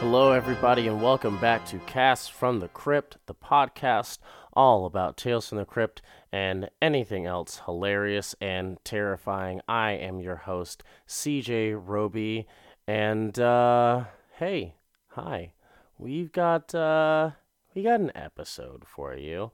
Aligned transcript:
Hello, 0.00 0.32
everybody, 0.32 0.88
and 0.88 1.02
welcome 1.02 1.36
back 1.38 1.66
to 1.66 1.78
Cast 1.80 2.32
from 2.32 2.60
the 2.60 2.68
Crypt, 2.68 3.18
the 3.26 3.34
podcast 3.34 4.18
all 4.54 4.86
about 4.86 5.18
Tales 5.18 5.50
from 5.50 5.58
the 5.58 5.66
Crypt 5.66 6.00
and 6.32 6.70
anything 6.80 7.26
else 7.26 7.60
hilarious 7.66 8.34
and 8.40 8.82
terrifying. 8.84 9.60
I 9.68 9.90
am 9.92 10.18
your 10.18 10.36
host, 10.36 10.82
CJ 11.06 11.78
Roby, 11.78 12.46
and 12.86 13.38
uh, 13.38 14.04
hey, 14.38 14.76
hi, 15.08 15.52
we've 15.98 16.32
got 16.32 16.74
uh, 16.74 17.32
we 17.74 17.82
got 17.82 18.00
an 18.00 18.12
episode 18.14 18.84
for 18.86 19.14
you. 19.14 19.50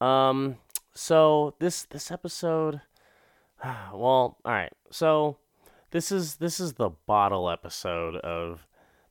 Um, 0.00 0.56
so 0.94 1.54
this 1.58 1.82
this 1.82 2.10
episode, 2.10 2.80
well, 3.62 3.92
all 3.92 4.38
right, 4.46 4.72
so 4.90 5.36
this 5.90 6.12
is 6.12 6.36
this 6.36 6.60
is 6.60 6.74
the 6.74 6.90
bottle 7.06 7.50
episode 7.50 8.16
of 8.16 8.66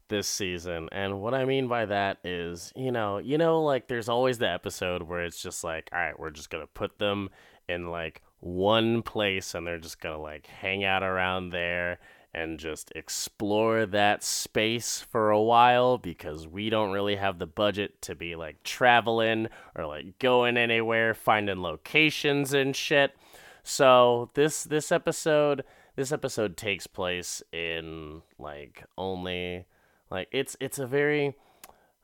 this 0.10 0.28
season. 0.28 0.90
And 0.92 1.22
what 1.22 1.34
I 1.34 1.46
mean 1.46 1.68
by 1.68 1.86
that 1.86 2.20
is, 2.24 2.72
you 2.76 2.92
know, 2.92 3.18
you 3.18 3.38
know, 3.38 3.62
like 3.62 3.88
there's 3.88 4.10
always 4.10 4.38
the 4.38 4.50
episode 4.50 5.04
where 5.04 5.24
it's 5.24 5.42
just 5.42 5.64
like, 5.64 5.90
all 5.92 6.00
right, 6.00 6.20
we're 6.20 6.30
just 6.30 6.50
gonna 6.50 6.68
put 6.68 7.00
them 7.00 7.30
in 7.68 7.90
like 7.90 8.22
one 8.40 9.02
place 9.02 9.54
and 9.54 9.66
they're 9.66 9.80
just 9.80 10.00
gonna 10.00 10.22
like 10.22 10.48
hang 10.48 10.84
out 10.84 11.04
around 11.04 11.50
there 11.50 12.00
and 12.34 12.60
just 12.60 12.92
explore 12.96 13.86
that 13.86 14.24
space 14.24 15.02
for 15.02 15.32
a 15.32 15.42
while 15.42 15.98
because 15.98 16.48
we 16.48 16.70
don't 16.70 16.92
really 16.92 17.16
have 17.16 17.40
the 17.40 17.48
budget 17.48 18.00
to 18.02 18.14
be 18.14 18.36
like 18.36 18.62
traveling 18.64 19.48
or 19.76 19.88
like 19.88 20.20
going 20.20 20.56
anywhere, 20.56 21.14
finding 21.14 21.62
locations 21.62 22.54
and 22.54 22.76
shit. 22.76 23.16
So 23.64 24.30
this 24.36 24.64
this 24.64 24.92
episode 24.92 25.64
this 25.98 26.12
episode 26.12 26.56
takes 26.56 26.88
place 26.88 27.44
in 27.52 28.22
like 28.40 28.86
only 28.98 29.66
like 30.10 30.30
it's 30.32 30.56
it's 30.62 30.80
a 30.80 30.86
very 30.86 31.36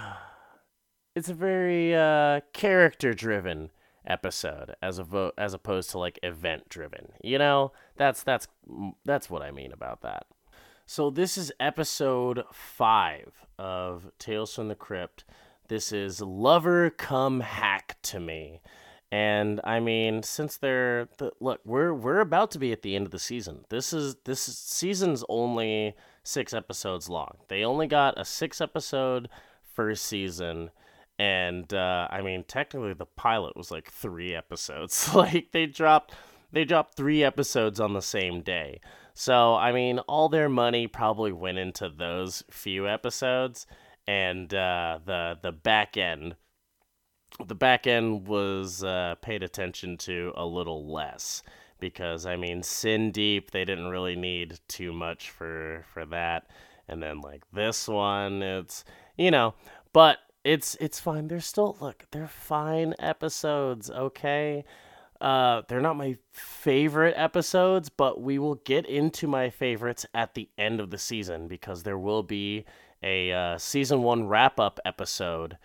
it's 1.16 1.30
a 1.30 1.34
very 1.34 1.94
uh, 1.94 2.40
character 2.54 3.14
driven 3.14 3.70
episode 4.08 4.76
as 4.82 4.98
a 4.98 5.04
vo- 5.04 5.34
as 5.38 5.54
opposed 5.54 5.90
to 5.92 6.00
like 6.00 6.18
event 6.24 6.70
driven. 6.70 7.10
You 7.22 7.38
know, 7.38 7.74
that's 7.98 8.24
that's 8.24 8.48
that's 9.04 9.30
what 9.30 9.42
I 9.42 9.52
mean 9.52 9.74
about 9.74 10.02
that. 10.02 10.26
So 10.88 11.10
this 11.10 11.38
is 11.38 11.52
episode 11.60 12.44
5 12.52 13.48
of 13.58 14.12
Tales 14.20 14.54
from 14.54 14.68
the 14.68 14.76
Crypt. 14.76 15.26
This 15.68 15.92
is 15.92 16.22
Lover 16.22 16.92
Come 16.92 17.40
Hack 17.40 17.98
to 18.04 18.20
Me. 18.20 18.62
And 19.12 19.62
I 19.64 19.80
mean, 19.80 20.24
since 20.24 20.58
they're 20.58 21.08
the, 21.18 21.32
look, 21.40 21.62
we're 21.64 21.94
we're 21.94 22.20
about 22.20 22.52
to 22.52 22.60
be 22.60 22.72
at 22.72 22.82
the 22.82 22.96
end 22.96 23.06
of 23.06 23.12
the 23.12 23.20
season. 23.20 23.66
This 23.70 23.94
is 23.94 24.16
this 24.26 24.42
season's 24.42 25.24
only 25.30 25.96
six 26.24 26.54
episodes 26.54 27.08
long. 27.08 27.38
They 27.48 27.64
only 27.64 27.88
got 27.88 28.20
a 28.20 28.26
six 28.26 28.60
episode 28.60 29.30
first 29.74 30.06
season, 30.06 30.72
and 31.20 31.72
uh, 31.74 32.08
I 32.10 32.22
mean, 32.22 32.44
technically 32.48 32.94
the 32.94 33.06
pilot 33.06 33.56
was 33.56 33.72
like 33.72 33.92
three 33.92 34.36
episodes. 34.36 35.10
like 35.16 35.52
they 35.52 35.68
dropped 35.68 36.14
they 36.52 36.66
dropped 36.66 36.96
three 36.96 37.24
episodes 37.24 37.80
on 37.80 37.94
the 37.94 38.02
same 38.02 38.42
day. 38.42 38.82
So 39.14 39.56
I 39.56 39.72
mean, 39.72 40.00
all 40.00 40.30
their 40.30 40.50
money 40.50 40.88
probably 40.88 41.32
went 41.32 41.60
into 41.60 41.90
those 41.90 42.44
few 42.50 42.88
episodes, 42.88 43.68
and 44.08 44.52
uh, 44.54 45.00
the 45.06 45.38
the 45.42 45.52
back 45.52 45.96
end 45.96 46.36
the 47.44 47.56
back 47.56 47.88
end 47.88 48.28
was 48.28 48.84
uh, 48.84 49.16
paid 49.22 49.44
attention 49.44 49.98
to 49.98 50.32
a 50.36 50.46
little 50.46 50.92
less 50.92 51.44
because 51.80 52.26
I 52.26 52.36
mean 52.36 52.64
Sin 52.64 53.12
Deep 53.12 53.52
they 53.52 53.66
didn't 53.66 53.88
really 53.88 54.16
need 54.16 54.60
too 54.68 54.94
much 54.94 55.30
for 55.30 55.86
for 55.94 56.06
that. 56.08 56.48
And 56.88 57.02
then 57.02 57.22
like 57.22 57.44
this 57.52 57.88
one 57.88 58.42
it's 58.42 58.86
you 59.18 59.32
know 59.32 59.54
but 59.94 60.20
it's 60.44 60.76
it's 60.80 61.00
fine. 61.00 61.28
They're 61.28 61.40
still 61.40 61.78
look 61.82 62.06
they're 62.12 62.28
fine 62.28 62.94
episodes 63.00 63.90
okay? 63.90 64.64
Uh 65.20 65.64
they're 65.68 65.82
not 65.82 65.98
my 65.98 66.18
favorite 66.32 67.16
episodes 67.18 67.90
but 67.90 68.22
we 68.22 68.40
will 68.40 68.56
get 68.56 68.86
into 68.86 69.28
my 69.28 69.50
favorites 69.50 70.06
at 70.14 70.36
the 70.36 70.50
end 70.58 70.80
of 70.80 70.90
the 70.90 70.98
season 70.98 71.48
because 71.48 71.84
there 71.84 71.98
will 71.98 72.24
be 72.24 72.66
a 73.04 73.32
uh, 73.32 73.58
season 73.58 74.02
1 74.02 74.28
wrap 74.28 74.60
up 74.60 74.80
episode 74.86 75.58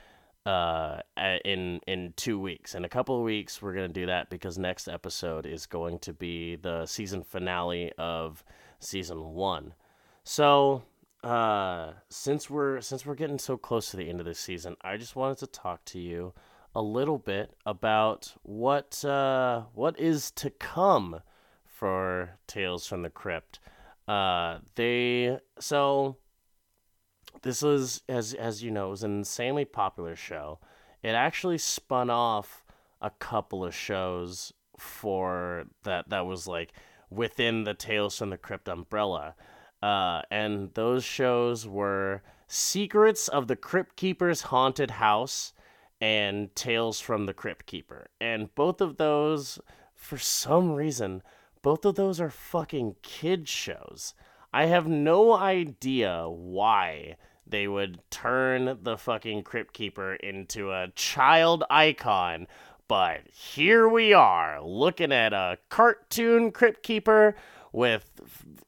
uh 0.47 1.01
in 1.45 1.81
in 1.87 2.15
2 2.17 2.39
weeks. 2.39 2.75
In 2.75 2.85
a 2.85 2.89
couple 2.89 3.17
of 3.17 3.23
weeks 3.23 3.61
we're 3.61 3.75
going 3.75 3.89
to 3.89 4.01
do 4.01 4.07
that 4.07 4.31
because 4.31 4.57
next 4.59 4.89
episode 4.89 5.45
is 5.47 5.67
going 5.67 5.99
to 6.01 6.13
be 6.13 6.57
the 6.57 6.87
season 6.87 7.23
finale 7.23 7.93
of 7.99 8.43
season 8.79 9.35
1. 9.35 9.75
So, 10.25 10.83
uh 11.23 11.93
since 12.09 12.49
we're 12.49 12.81
since 12.81 13.05
we're 13.05 13.15
getting 13.15 13.39
so 13.39 13.59
close 13.59 13.91
to 13.91 13.97
the 13.99 14.09
end 14.09 14.21
of 14.21 14.27
this 14.27 14.39
season, 14.41 14.77
I 14.81 14.97
just 14.97 15.17
wanted 15.17 15.39
to 15.39 15.47
talk 15.47 15.85
to 15.87 15.99
you 15.99 16.33
a 16.75 16.81
little 16.81 17.19
bit 17.19 17.53
about 17.67 18.35
what 18.43 19.05
uh 19.05 19.65
what 19.75 19.99
is 20.01 20.31
to 20.33 20.51
come 20.51 21.21
for 21.67 22.39
Tales 22.47 22.87
from 22.87 23.03
the 23.03 23.11
Crypt. 23.11 23.61
Uh 24.09 24.59
they 24.77 25.39
so 25.59 26.17
this 27.43 27.63
was 27.63 28.03
as 28.09 28.35
as 28.35 28.63
you 28.63 28.71
know, 28.71 28.89
it 28.89 28.91
was 28.91 29.03
an 29.03 29.19
insanely 29.19 29.65
popular 29.65 30.17
show. 30.17 30.59
It 31.03 31.11
actually 31.11 31.59
spun 31.59 32.11
off 32.11 32.65
a 33.01 33.11
couple 33.11 33.65
of 33.65 33.75
shows 33.75 34.53
for 34.79 35.65
that 35.85 36.09
that 36.11 36.27
was 36.27 36.47
like 36.47 36.73
within 37.11 37.65
the 37.65 37.75
Tales 37.75 38.17
from 38.17 38.31
the 38.31 38.37
Crypt 38.37 38.69
umbrella. 38.69 39.35
Uh, 39.83 40.23
and 40.31 40.73
those 40.75 41.05
shows 41.05 41.67
were 41.67 42.23
Secrets 42.47 43.29
of 43.29 43.47
the 43.47 43.57
Crypt 43.57 43.97
Keeper's 43.97 44.43
Haunted 44.43 44.93
House 44.93 45.53
and 46.01 46.55
Tales 46.55 47.01
from 47.01 47.27
the 47.27 47.35
Crypt 47.35 47.67
Keeper. 47.67 48.09
And 48.21 48.55
both 48.55 48.81
of 48.81 48.97
those, 48.97 49.59
for 49.95 50.19
some 50.19 50.73
reason, 50.73 51.23
both 51.63 51.85
of 51.85 51.95
those 51.95 52.21
are 52.21 52.31
fucking 52.31 52.97
kid 53.03 53.49
shows. 53.49 54.15
I 54.53 54.67
have 54.67 54.89
no 54.89 55.33
idea 55.33 56.29
why 56.29 57.17
they 57.47 57.69
would 57.69 58.01
turn 58.11 58.79
the 58.83 58.97
fucking 58.97 59.43
Crypt 59.43 59.75
Keeper 59.75 60.15
into 60.15 60.73
a 60.73 60.89
child 60.95 61.65
icon. 61.71 62.47
But 62.89 63.21
here 63.29 63.89
we 63.89 64.13
are, 64.13 64.61
looking 64.63 65.13
at 65.13 65.33
a 65.33 65.59
cartoon 65.69 66.51
Crypt 66.51 66.83
Keeper 66.83 67.37
with 67.73 68.11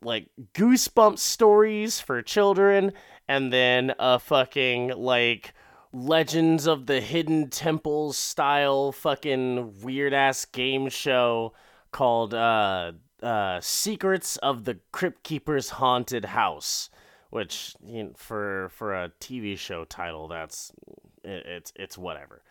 like 0.02 0.28
goosebump 0.54 1.18
stories 1.18 1.98
for 1.98 2.22
children, 2.22 2.92
and 3.28 3.52
then 3.52 3.94
a 3.98 4.20
fucking 4.20 4.90
like 4.90 5.54
Legends 5.92 6.66
of 6.66 6.86
the 6.86 7.00
Hidden 7.00 7.50
Temples 7.50 8.16
style 8.16 8.92
fucking 8.92 9.80
weird 9.82 10.14
ass 10.14 10.44
game 10.44 10.88
show 10.88 11.52
called 11.90 12.32
uh 12.32 12.92
uh 13.22 13.60
Secrets 13.60 14.36
of 14.38 14.64
the 14.64 14.78
Crypt 14.90 15.22
Keeper's 15.22 15.70
Haunted 15.70 16.26
House 16.26 16.90
which 17.32 17.74
you 17.86 18.04
know, 18.04 18.10
for 18.14 18.68
for 18.74 18.94
a 18.94 19.10
TV 19.18 19.56
show 19.56 19.86
title, 19.86 20.28
that's 20.28 20.70
it, 21.24 21.46
it's 21.46 21.72
it's 21.76 21.96
whatever. 21.96 22.42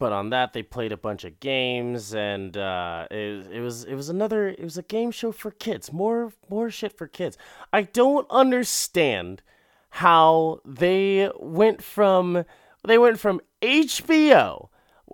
But 0.00 0.12
on 0.12 0.30
that, 0.30 0.52
they 0.52 0.64
played 0.64 0.90
a 0.90 0.96
bunch 0.96 1.22
of 1.22 1.38
games, 1.38 2.14
and 2.14 2.56
uh, 2.56 3.06
it, 3.12 3.46
it 3.52 3.60
was 3.60 3.84
it 3.84 3.94
was 3.94 4.08
another 4.08 4.48
it 4.48 4.64
was 4.64 4.76
a 4.76 4.82
game 4.82 5.12
show 5.12 5.30
for 5.30 5.52
kids. 5.52 5.92
More 5.92 6.32
more 6.50 6.68
shit 6.68 6.98
for 6.98 7.06
kids. 7.06 7.38
I 7.72 7.82
don't 7.82 8.26
understand 8.28 9.40
how 9.90 10.62
they 10.64 11.30
went 11.38 11.80
from 11.80 12.44
they 12.84 12.98
went 12.98 13.20
from 13.20 13.40
HBO, 13.62 14.68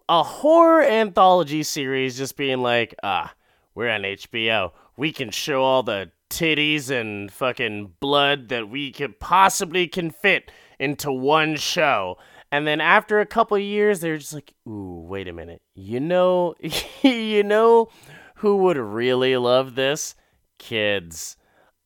a 0.08 0.23
horror 0.23 0.82
anthology 0.82 1.62
series, 1.62 2.17
just 2.17 2.38
being 2.38 2.62
like, 2.62 2.94
ah, 3.02 3.35
we're 3.75 3.90
on 3.90 4.00
HBO. 4.00 4.73
We 4.96 5.12
can 5.12 5.31
show 5.31 5.62
all 5.62 5.82
the 5.82 6.12
titties 6.31 6.91
and 6.91 7.31
fucking 7.31 7.93
blood 8.00 8.49
that 8.49 8.69
we 8.69 8.93
could 8.93 9.20
possibly 9.20 9.87
can 9.87 10.11
fit 10.11 10.50
into 10.79 11.12
one 11.12 11.56
show. 11.56 12.19
And 12.50 12.67
then 12.67 12.81
after 12.81 13.20
a 13.20 13.26
couple 13.26 13.58
years, 13.58 14.00
they're 14.00 14.19
just 14.19 14.35
like, 14.35 14.55
ooh, 14.67 15.05
wait 15.08 15.29
a 15.29 15.32
minute. 15.32 15.62
You 15.75 16.00
know, 16.00 16.55
you 17.02 17.43
know 17.43 17.88
who 18.37 18.56
would 18.58 18.76
really 18.76 19.37
love 19.37 19.75
this? 19.75 20.14
Kids. 20.58 21.37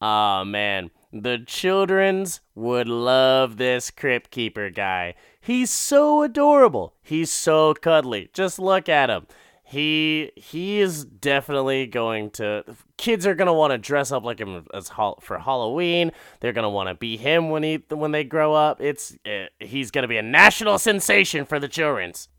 Ah, 0.01 0.41
oh, 0.41 0.45
man. 0.45 0.91
The 1.13 1.43
children's 1.47 2.41
would 2.55 2.89
love 2.89 3.57
this 3.57 3.91
Crypt 3.91 4.31
Keeper 4.31 4.69
guy. 4.71 5.15
He's 5.41 5.71
so 5.71 6.23
adorable. 6.23 6.95
He's 7.03 7.31
so 7.31 7.73
cuddly. 7.73 8.29
Just 8.35 8.59
look 8.59 8.89
at 8.89 9.09
him 9.09 9.27
he 9.69 10.33
he 10.35 10.81
is 10.81 11.05
definitely 11.05 11.87
going 11.87 12.31
to 12.31 12.65
kids 12.97 13.27
are 13.27 13.35
going 13.35 13.49
to 13.49 13.53
want 13.53 13.71
to 13.73 13.77
dress 13.77 14.11
up 14.11 14.25
like 14.25 14.39
him 14.39 14.67
as 14.73 14.91
for 15.21 15.39
Halloween. 15.39 16.11
They're 16.41 16.55
going 16.55 16.63
to 16.63 16.71
want 16.71 16.89
to 16.89 16.95
be 16.95 17.19
him 17.19 17.51
when 17.51 17.63
he 17.63 17.85
when 17.91 18.13
they 18.13 18.25
grow 18.25 18.55
up. 18.55 18.81
It's 18.81 19.19
uh, 19.27 19.49
he's 19.61 19.91
going 19.91 20.05
to 20.05 20.09
be 20.09 20.17
a 20.17 20.23
national 20.23 20.79
sensation 20.79 21.45
for 21.45 21.61
the 21.61 21.69
children's. 21.69 22.31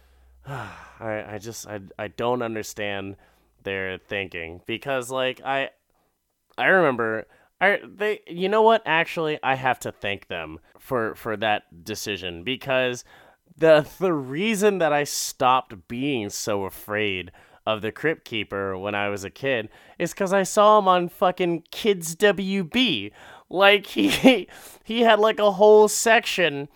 I 0.46 1.24
I 1.26 1.38
just 1.40 1.66
I 1.66 1.80
I 1.98 2.08
don't 2.08 2.42
understand 2.42 3.16
their 3.62 3.96
thinking 3.96 4.60
because 4.66 5.10
like 5.10 5.40
I 5.42 5.70
I 6.58 6.66
remember 6.66 7.24
I 7.58 7.80
they 7.86 8.20
you 8.26 8.50
know 8.50 8.60
what 8.60 8.82
actually 8.84 9.38
I 9.42 9.54
have 9.54 9.80
to 9.80 9.92
thank 9.92 10.28
them 10.28 10.58
for 10.78 11.14
for 11.14 11.38
that 11.38 11.84
decision 11.84 12.44
because 12.44 13.02
the 13.56 13.86
the 13.98 14.12
reason 14.12 14.78
that 14.78 14.92
I 14.92 15.04
stopped 15.04 15.88
being 15.88 16.30
so 16.30 16.64
afraid 16.64 17.30
of 17.66 17.82
the 17.82 17.92
Crypt 17.92 18.24
Keeper 18.24 18.78
when 18.78 18.94
I 18.94 19.08
was 19.08 19.24
a 19.24 19.30
kid 19.30 19.68
is 19.98 20.14
cuz 20.14 20.32
I 20.32 20.42
saw 20.42 20.78
him 20.78 20.88
on 20.88 21.08
fucking 21.08 21.64
Kids 21.70 22.14
WB 22.16 23.12
like 23.48 23.86
he 23.96 24.48
he 24.84 25.02
had 25.02 25.18
like 25.18 25.38
a 25.38 25.52
whole 25.52 25.88
section 25.88 26.68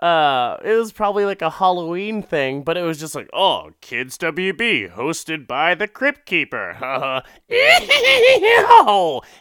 uh, 0.00 0.56
it 0.64 0.72
was 0.72 0.92
probably 0.92 1.26
like 1.26 1.42
a 1.42 1.50
Halloween 1.50 2.22
thing, 2.22 2.62
but 2.62 2.78
it 2.78 2.82
was 2.82 2.98
just 2.98 3.14
like, 3.14 3.28
oh, 3.34 3.72
Kids 3.82 4.16
WB, 4.16 4.94
hosted 4.94 5.46
by 5.46 5.74
the 5.74 5.86
Crypt 5.86 6.24
Keeper. 6.24 6.72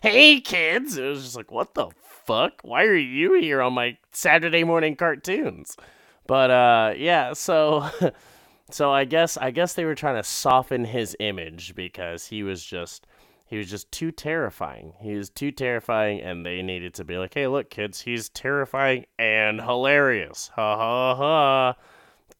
hey, 0.01 0.41
kids. 0.41 0.97
It 0.97 1.07
was 1.07 1.23
just 1.23 1.37
like, 1.37 1.49
what 1.49 1.75
the 1.75 1.87
fuck? 2.01 2.59
Why 2.61 2.83
are 2.83 2.95
you 2.95 3.39
here 3.39 3.61
on 3.61 3.73
my 3.73 3.97
Saturday 4.11 4.65
morning 4.65 4.97
cartoons? 4.97 5.77
But 6.29 6.51
uh, 6.51 6.93
yeah, 6.95 7.33
so 7.33 7.89
so 8.69 8.91
I 8.91 9.05
guess 9.05 9.35
I 9.35 9.49
guess 9.49 9.73
they 9.73 9.83
were 9.83 9.95
trying 9.95 10.17
to 10.17 10.23
soften 10.23 10.85
his 10.85 11.17
image 11.19 11.73
because 11.73 12.27
he 12.27 12.43
was 12.43 12.63
just 12.63 13.07
he 13.47 13.57
was 13.57 13.67
just 13.67 13.91
too 13.91 14.11
terrifying. 14.11 14.93
He 15.01 15.15
was 15.15 15.31
too 15.31 15.49
terrifying, 15.49 16.21
and 16.21 16.45
they 16.45 16.61
needed 16.61 16.93
to 16.93 17.03
be 17.03 17.17
like, 17.17 17.33
hey, 17.33 17.47
look, 17.47 17.71
kids, 17.71 18.01
he's 18.01 18.29
terrifying 18.29 19.07
and 19.17 19.59
hilarious. 19.59 20.51
Ha 20.53 20.77
ha 20.77 21.15
ha. 21.15 21.75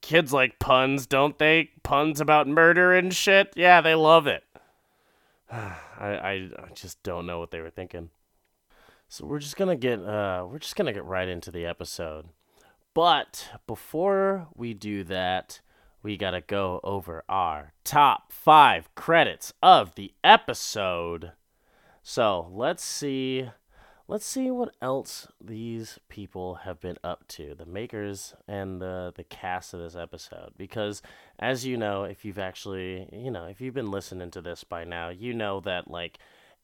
Kids 0.01 0.31
like 0.31 0.59
puns, 0.59 1.07
don't 1.07 1.39
they? 1.39 1.71
Puns 1.81 2.21
about 2.21 2.47
murder 2.47 2.93
and 2.93 3.11
shit? 3.11 3.51
Yeah, 3.55 3.81
they 3.81 3.95
love 3.95 4.27
it. 4.27 4.43
I, 5.51 5.73
I, 5.99 6.31
I 6.59 6.69
just 6.75 7.01
don't 7.01 7.25
know 7.25 7.39
what 7.39 7.49
they 7.49 7.59
were 7.59 7.71
thinking. 7.71 8.11
So 9.07 9.25
we're 9.25 9.39
just 9.39 9.57
gonna 9.57 9.75
get 9.75 9.99
uh 9.99 10.45
we're 10.47 10.59
just 10.59 10.75
gonna 10.75 10.93
get 10.93 11.05
right 11.05 11.27
into 11.27 11.49
the 11.49 11.65
episode. 11.65 12.27
But 12.99 13.51
before 13.65 14.49
we 14.57 14.73
do 14.73 15.05
that, 15.05 15.61
we 16.03 16.17
got 16.17 16.31
to 16.31 16.41
go 16.41 16.81
over 16.83 17.23
our 17.29 17.71
top 17.85 18.33
five 18.33 18.93
credits 18.93 19.53
of 19.63 19.95
the 19.95 20.11
episode. 20.21 21.31
So 22.03 22.49
let's 22.51 22.83
see. 22.83 23.51
Let's 24.09 24.25
see 24.25 24.51
what 24.51 24.75
else 24.81 25.29
these 25.39 25.97
people 26.09 26.55
have 26.65 26.81
been 26.81 26.97
up 27.01 27.25
to, 27.29 27.55
the 27.55 27.65
makers 27.65 28.33
and 28.49 28.81
the 28.81 29.13
the 29.15 29.23
cast 29.23 29.73
of 29.73 29.79
this 29.79 29.95
episode. 29.95 30.51
Because 30.57 31.01
as 31.39 31.65
you 31.65 31.77
know, 31.77 32.03
if 32.03 32.25
you've 32.25 32.37
actually, 32.37 33.07
you 33.13 33.31
know, 33.31 33.45
if 33.45 33.61
you've 33.61 33.73
been 33.73 33.91
listening 33.91 34.29
to 34.31 34.41
this 34.41 34.65
by 34.65 34.83
now, 34.83 35.07
you 35.07 35.33
know 35.33 35.61
that 35.61 35.89
like 35.89 36.19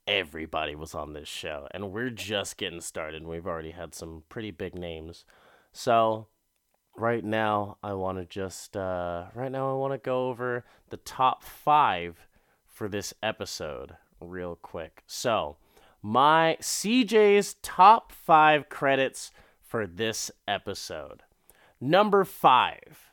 everybody 0.05 0.75
was 0.75 0.93
on 0.93 1.13
this 1.13 1.29
show, 1.29 1.69
and 1.71 1.93
we're 1.93 2.09
just 2.09 2.57
getting 2.57 2.81
started. 2.81 3.21
And 3.21 3.31
we've 3.31 3.47
already 3.47 3.71
had 3.71 3.95
some 3.95 4.23
pretty 4.27 4.51
big 4.51 4.75
names. 4.75 5.23
So 5.75 6.27
right 6.95 7.23
now 7.23 7.77
I 7.83 7.95
want 7.95 8.17
to 8.17 8.25
just 8.25 8.77
uh, 8.77 9.25
right 9.35 9.51
now 9.51 9.69
I 9.69 9.73
want 9.73 9.91
to 9.91 9.97
go 9.97 10.29
over 10.29 10.63
the 10.89 10.95
top 10.95 11.43
five 11.43 12.27
for 12.65 12.87
this 12.87 13.13
episode 13.21 13.97
real 14.21 14.55
quick. 14.55 15.03
So 15.05 15.57
my 16.01 16.57
CJ's 16.61 17.55
top 17.61 18.13
five 18.13 18.69
credits 18.69 19.33
for 19.61 19.85
this 19.85 20.31
episode. 20.47 21.23
Number 21.81 22.23
five, 22.23 23.11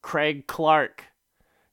Craig 0.00 0.46
Clark. 0.46 1.06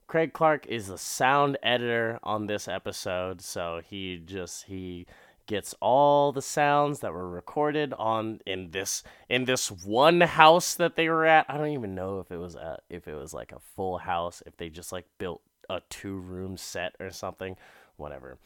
Craig 0.08 0.34
Clark 0.34 0.66
is 0.66 0.88
the 0.88 0.98
sound 0.98 1.56
editor 1.62 2.20
on 2.24 2.48
this 2.48 2.68
episode, 2.68 3.42
so 3.42 3.80
he 3.88 4.18
just 4.18 4.64
he 4.66 5.06
gets 5.46 5.76
all 5.80 6.32
the 6.32 6.42
sounds 6.42 7.00
that 7.00 7.14
were 7.14 7.30
recorded 7.30 7.94
on 7.94 8.40
in 8.46 8.72
this 8.72 9.04
in 9.30 9.46
this 9.46 9.70
one 9.72 10.22
house 10.22 10.76
that 10.76 10.96
they 10.96 11.10
were 11.10 11.26
at. 11.26 11.46
I 11.50 11.58
don't 11.58 11.70
even 11.70 11.96
know 11.96 12.20
if 12.20 12.32
it 12.32 12.38
was 12.38 12.56
a 12.56 12.80
if 12.90 13.08
it 13.08 13.16
was 13.16 13.34
like 13.34 13.52
a 13.52 13.60
full 13.76 14.00
house, 14.00 14.42
if 14.46 14.58
they 14.58 14.70
just 14.70 14.92
like 14.92 15.06
built 15.18 15.42
a 15.70 15.82
two 15.90 16.18
room 16.18 16.58
set 16.58 16.96
or 17.00 17.12
something, 17.12 17.56
whatever. 17.98 18.38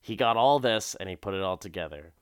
He 0.00 0.16
got 0.16 0.36
all 0.36 0.58
this 0.58 0.94
and 0.94 1.08
he 1.08 1.16
put 1.16 1.34
it 1.34 1.42
all 1.42 1.56
together. 1.56 2.12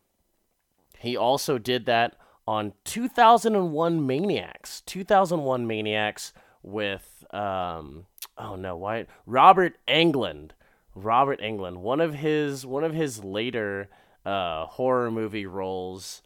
He 0.99 1.17
also 1.17 1.59
did 1.59 1.87
that 1.87 2.17
on 2.47 2.73
2001 2.85 4.07
Maniacs. 4.07 4.81
2001 4.87 5.67
Maniacs 5.67 6.33
with 6.63 7.25
um 7.31 8.07
oh 8.39 8.57
no, 8.57 8.77
why 8.77 9.07
Robert 9.27 9.77
Englund. 9.87 10.51
Robert 10.95 11.41
Englund, 11.41 11.79
one 11.79 12.01
of 12.01 12.15
his 12.15 12.65
one 12.65 12.85
of 12.85 12.95
his 12.95 13.25
later 13.25 13.89
uh, 14.25 14.67
horror 14.67 15.11
movie 15.11 15.47
roles. 15.47 16.23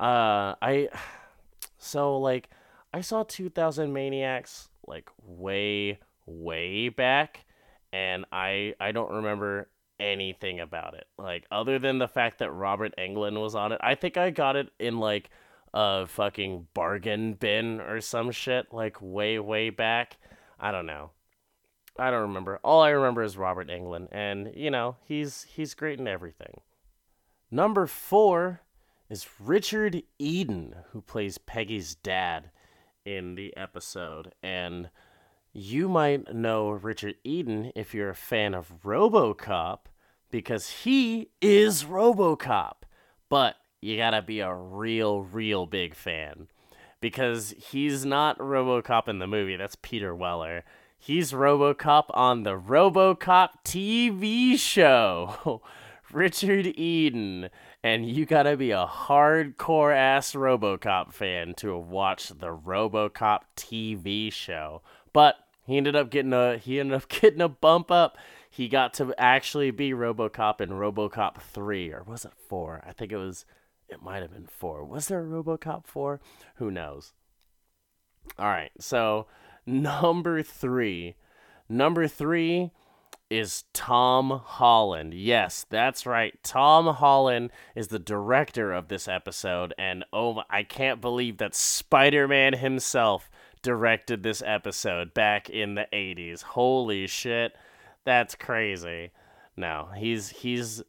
Uh, 0.00 0.54
I 0.60 0.88
so 1.78 2.18
like 2.18 2.48
I 2.92 3.00
saw 3.00 3.22
2000 3.22 3.92
Maniacs 3.92 4.68
like 4.86 5.10
way 5.24 5.98
way 6.26 6.88
back, 6.88 7.44
and 7.92 8.24
I 8.32 8.74
I 8.80 8.92
don't 8.92 9.10
remember 9.10 9.68
anything 10.00 10.60
about 10.60 10.94
it. 10.94 11.06
Like 11.18 11.46
other 11.50 11.78
than 11.78 11.98
the 11.98 12.08
fact 12.08 12.38
that 12.38 12.50
Robert 12.50 12.94
Englund 12.98 13.40
was 13.40 13.54
on 13.54 13.72
it. 13.72 13.80
I 13.82 13.94
think 13.94 14.16
I 14.16 14.30
got 14.30 14.56
it 14.56 14.70
in 14.78 14.98
like 14.98 15.30
a 15.72 16.06
fucking 16.06 16.66
bargain 16.74 17.34
bin 17.34 17.80
or 17.80 18.00
some 18.00 18.30
shit 18.30 18.66
like 18.72 18.96
way 19.00 19.38
way 19.38 19.70
back. 19.70 20.18
I 20.60 20.72
don't 20.72 20.86
know. 20.86 21.10
I 21.98 22.10
don't 22.10 22.22
remember. 22.22 22.58
All 22.64 22.82
I 22.82 22.90
remember 22.90 23.22
is 23.22 23.36
Robert 23.36 23.68
Englund 23.68 24.08
and 24.12 24.52
you 24.54 24.70
know, 24.70 24.96
he's 25.06 25.44
he's 25.44 25.74
great 25.74 25.98
in 25.98 26.08
everything. 26.08 26.60
Number 27.54 27.86
four 27.86 28.62
is 29.10 29.28
Richard 29.38 30.04
Eden, 30.18 30.74
who 30.92 31.02
plays 31.02 31.36
Peggy's 31.36 31.94
dad 31.94 32.50
in 33.04 33.34
the 33.34 33.54
episode. 33.58 34.32
And 34.42 34.88
you 35.52 35.86
might 35.86 36.34
know 36.34 36.70
Richard 36.70 37.16
Eden 37.24 37.70
if 37.74 37.92
you're 37.92 38.08
a 38.08 38.14
fan 38.14 38.54
of 38.54 38.72
Robocop, 38.82 39.80
because 40.30 40.70
he 40.70 41.28
is 41.42 41.84
Robocop. 41.84 42.84
But 43.28 43.56
you 43.82 43.98
gotta 43.98 44.22
be 44.22 44.40
a 44.40 44.54
real, 44.54 45.20
real 45.20 45.66
big 45.66 45.94
fan. 45.94 46.48
Because 47.02 47.54
he's 47.70 48.06
not 48.06 48.38
Robocop 48.38 49.08
in 49.08 49.18
the 49.18 49.26
movie, 49.26 49.56
that's 49.56 49.76
Peter 49.82 50.14
Weller. 50.14 50.64
He's 50.98 51.32
Robocop 51.32 52.04
on 52.14 52.44
the 52.44 52.58
Robocop 52.58 53.50
TV 53.62 54.58
show. 54.58 55.60
Richard 56.12 56.66
Eden, 56.66 57.48
and 57.82 58.08
you 58.08 58.26
gotta 58.26 58.56
be 58.56 58.70
a 58.70 58.86
hardcore 58.86 59.94
ass 59.94 60.32
Robocop 60.32 61.12
fan 61.12 61.54
to 61.54 61.76
have 61.76 61.88
watched 61.88 62.38
the 62.38 62.54
Robocop 62.54 63.40
TV 63.56 64.32
show. 64.32 64.82
But 65.12 65.36
he 65.66 65.76
ended 65.76 65.96
up 65.96 66.10
getting 66.10 66.32
a 66.32 66.58
he 66.58 66.80
ended 66.80 66.96
up 66.96 67.08
getting 67.20 67.40
a 67.40 67.48
bump 67.48 67.90
up. 67.90 68.18
He 68.50 68.68
got 68.68 68.92
to 68.94 69.14
actually 69.16 69.70
be 69.70 69.92
Robocop 69.92 70.60
in 70.60 70.70
Robocop 70.70 71.40
3 71.40 71.92
or 71.92 72.02
was 72.02 72.26
it 72.26 72.32
4? 72.48 72.84
I 72.86 72.92
think 72.92 73.10
it 73.10 73.16
was 73.16 73.46
it 73.88 74.02
might 74.02 74.22
have 74.22 74.32
been 74.32 74.46
4. 74.46 74.84
Was 74.84 75.08
there 75.08 75.20
a 75.20 75.26
Robocop 75.26 75.86
4? 75.86 76.20
Who 76.56 76.70
knows. 76.70 77.12
All 78.38 78.46
right. 78.46 78.70
So, 78.78 79.26
number 79.66 80.42
3. 80.42 81.14
Number 81.68 82.08
3 82.08 82.70
is 83.32 83.64
Tom 83.72 84.42
Holland. 84.44 85.14
Yes, 85.14 85.64
that's 85.70 86.04
right. 86.04 86.38
Tom 86.42 86.86
Holland 86.86 87.50
is 87.74 87.88
the 87.88 87.98
director 87.98 88.72
of 88.72 88.88
this 88.88 89.08
episode, 89.08 89.72
and 89.78 90.04
oh, 90.12 90.42
I 90.50 90.62
can't 90.62 91.00
believe 91.00 91.38
that 91.38 91.54
Spider 91.54 92.28
Man 92.28 92.52
himself 92.52 93.30
directed 93.62 94.22
this 94.22 94.42
episode 94.44 95.14
back 95.14 95.48
in 95.48 95.76
the 95.76 95.86
80s. 95.92 96.42
Holy 96.42 97.06
shit. 97.06 97.52
That's 98.04 98.34
crazy. 98.34 99.12
No, 99.56 99.88
he's 99.96 100.28
he's 100.28 100.82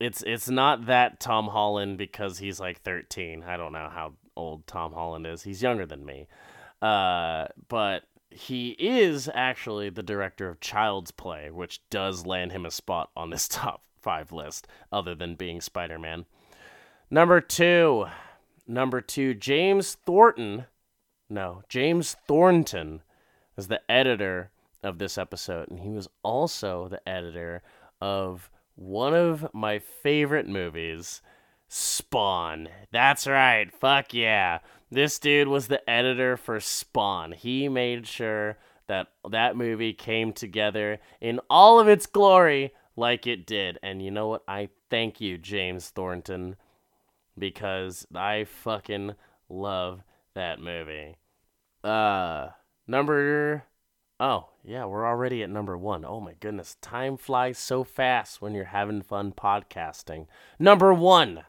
it's 0.00 0.22
it's 0.26 0.48
not 0.48 0.86
that 0.86 1.20
Tom 1.20 1.48
Holland 1.48 1.96
because 1.96 2.38
he's 2.38 2.60
like 2.60 2.82
13. 2.82 3.44
I 3.46 3.56
don't 3.56 3.72
know 3.72 3.88
how 3.90 4.14
old 4.36 4.66
Tom 4.66 4.92
Holland 4.92 5.26
is. 5.26 5.42
He's 5.42 5.62
younger 5.62 5.86
than 5.86 6.04
me. 6.04 6.26
Uh, 6.80 7.46
but 7.68 8.04
he 8.30 8.70
is 8.78 9.30
actually 9.34 9.90
the 9.90 10.02
director 10.02 10.48
of 10.48 10.60
Child's 10.60 11.10
Play, 11.10 11.50
which 11.50 11.80
does 11.90 12.26
land 12.26 12.52
him 12.52 12.66
a 12.66 12.70
spot 12.70 13.10
on 13.16 13.30
this 13.30 13.48
top 13.48 13.82
five 14.00 14.32
list, 14.32 14.66
other 14.92 15.14
than 15.14 15.34
being 15.34 15.60
Spider 15.60 15.98
Man. 15.98 16.26
Number 17.10 17.40
two, 17.40 18.06
number 18.66 19.00
two, 19.00 19.34
James 19.34 19.94
Thornton. 19.94 20.66
No, 21.28 21.62
James 21.68 22.16
Thornton 22.26 23.02
is 23.56 23.68
the 23.68 23.80
editor 23.90 24.50
of 24.82 24.98
this 24.98 25.18
episode, 25.18 25.68
and 25.68 25.80
he 25.80 25.90
was 25.90 26.08
also 26.22 26.88
the 26.88 27.06
editor 27.08 27.62
of 28.00 28.50
one 28.76 29.14
of 29.14 29.52
my 29.52 29.78
favorite 29.78 30.46
movies, 30.46 31.20
Spawn. 31.68 32.68
That's 32.90 33.26
right. 33.26 33.72
Fuck 33.72 34.14
yeah. 34.14 34.58
This 34.90 35.18
dude 35.18 35.48
was 35.48 35.68
the 35.68 35.88
editor 35.88 36.36
for 36.36 36.60
Spawn. 36.60 37.32
He 37.32 37.68
made 37.68 38.06
sure 38.06 38.56
that 38.86 39.08
that 39.30 39.56
movie 39.56 39.92
came 39.92 40.32
together 40.32 40.98
in 41.20 41.40
all 41.50 41.78
of 41.78 41.88
its 41.88 42.06
glory 42.06 42.72
like 42.96 43.26
it 43.26 43.46
did. 43.46 43.78
And 43.82 44.02
you 44.02 44.10
know 44.10 44.28
what? 44.28 44.42
I 44.48 44.70
thank 44.88 45.20
you, 45.20 45.36
James 45.36 45.90
Thornton, 45.90 46.56
because 47.38 48.06
I 48.14 48.44
fucking 48.44 49.14
love 49.50 50.02
that 50.34 50.58
movie. 50.60 51.16
Uh, 51.84 52.48
number. 52.86 53.64
Oh, 54.18 54.48
yeah, 54.64 54.86
we're 54.86 55.06
already 55.06 55.42
at 55.42 55.50
number 55.50 55.76
one. 55.76 56.04
Oh 56.04 56.20
my 56.20 56.32
goodness. 56.40 56.76
Time 56.80 57.16
flies 57.16 57.58
so 57.58 57.84
fast 57.84 58.40
when 58.40 58.54
you're 58.54 58.64
having 58.64 59.02
fun 59.02 59.32
podcasting. 59.32 60.26
Number 60.58 60.92
one. 60.92 61.44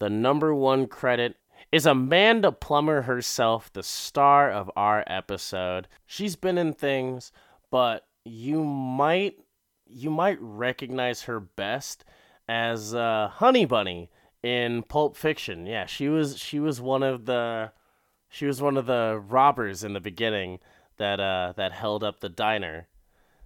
The 0.00 0.08
number 0.08 0.54
one 0.54 0.86
credit 0.86 1.36
is 1.70 1.84
Amanda 1.84 2.50
Plummer 2.50 3.02
herself, 3.02 3.70
the 3.70 3.82
star 3.82 4.50
of 4.50 4.70
our 4.74 5.04
episode. 5.06 5.88
She's 6.06 6.36
been 6.36 6.56
in 6.56 6.72
things, 6.72 7.32
but 7.70 8.06
you 8.24 8.64
might 8.64 9.36
you 9.86 10.10
might 10.10 10.38
recognize 10.40 11.22
her 11.22 11.38
best 11.38 12.04
as 12.48 12.94
uh, 12.94 13.28
Honey 13.30 13.66
Bunny 13.66 14.10
in 14.42 14.84
Pulp 14.84 15.16
Fiction. 15.16 15.66
Yeah, 15.66 15.84
she 15.84 16.08
was 16.08 16.38
she 16.38 16.58
was 16.58 16.80
one 16.80 17.02
of 17.02 17.26
the 17.26 17.72
she 18.30 18.46
was 18.46 18.62
one 18.62 18.78
of 18.78 18.86
the 18.86 19.22
robbers 19.28 19.84
in 19.84 19.92
the 19.92 20.00
beginning 20.00 20.60
that 20.96 21.20
uh, 21.20 21.52
that 21.58 21.72
held 21.72 22.02
up 22.02 22.20
the 22.20 22.30
diner. 22.30 22.88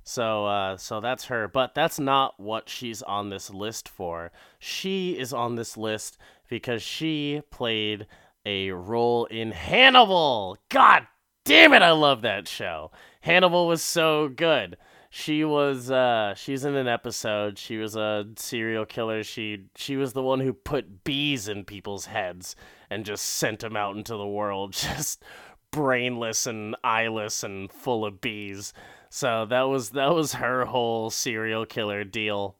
So 0.04 0.44
uh, 0.46 0.76
so 0.76 1.00
that's 1.00 1.24
her, 1.24 1.48
but 1.48 1.74
that's 1.74 1.98
not 1.98 2.38
what 2.38 2.68
she's 2.68 3.02
on 3.02 3.30
this 3.30 3.48
list 3.48 3.88
for. 3.88 4.30
She 4.58 5.18
is 5.18 5.32
on 5.32 5.56
this 5.56 5.76
list 5.78 6.18
because 6.48 6.82
she 6.82 7.42
played 7.50 8.06
a 8.46 8.70
role 8.70 9.24
in 9.26 9.52
Hannibal. 9.52 10.58
God 10.68 11.06
damn 11.44 11.72
it, 11.72 11.82
I 11.82 11.92
love 11.92 12.22
that 12.22 12.48
show. 12.48 12.90
Hannibal 13.20 13.66
was 13.66 13.82
so 13.82 14.28
good. 14.28 14.76
She 15.10 15.44
was 15.44 15.92
uh 15.92 16.34
she's 16.34 16.64
in 16.64 16.74
an 16.74 16.88
episode. 16.88 17.56
She 17.56 17.76
was 17.76 17.94
a 17.94 18.26
serial 18.36 18.84
killer. 18.84 19.22
She 19.22 19.66
she 19.76 19.96
was 19.96 20.12
the 20.12 20.22
one 20.22 20.40
who 20.40 20.52
put 20.52 21.04
bees 21.04 21.46
in 21.46 21.64
people's 21.64 22.06
heads 22.06 22.56
and 22.90 23.04
just 23.04 23.24
sent 23.24 23.60
them 23.60 23.76
out 23.76 23.96
into 23.96 24.16
the 24.16 24.26
world 24.26 24.72
just 24.74 25.22
brainless 25.70 26.46
and 26.46 26.74
eyeless 26.82 27.44
and 27.44 27.70
full 27.70 28.04
of 28.04 28.20
bees. 28.20 28.72
So 29.08 29.46
that 29.46 29.62
was 29.62 29.90
that 29.90 30.12
was 30.12 30.34
her 30.34 30.64
whole 30.64 31.10
serial 31.10 31.64
killer 31.64 32.02
deal. 32.02 32.56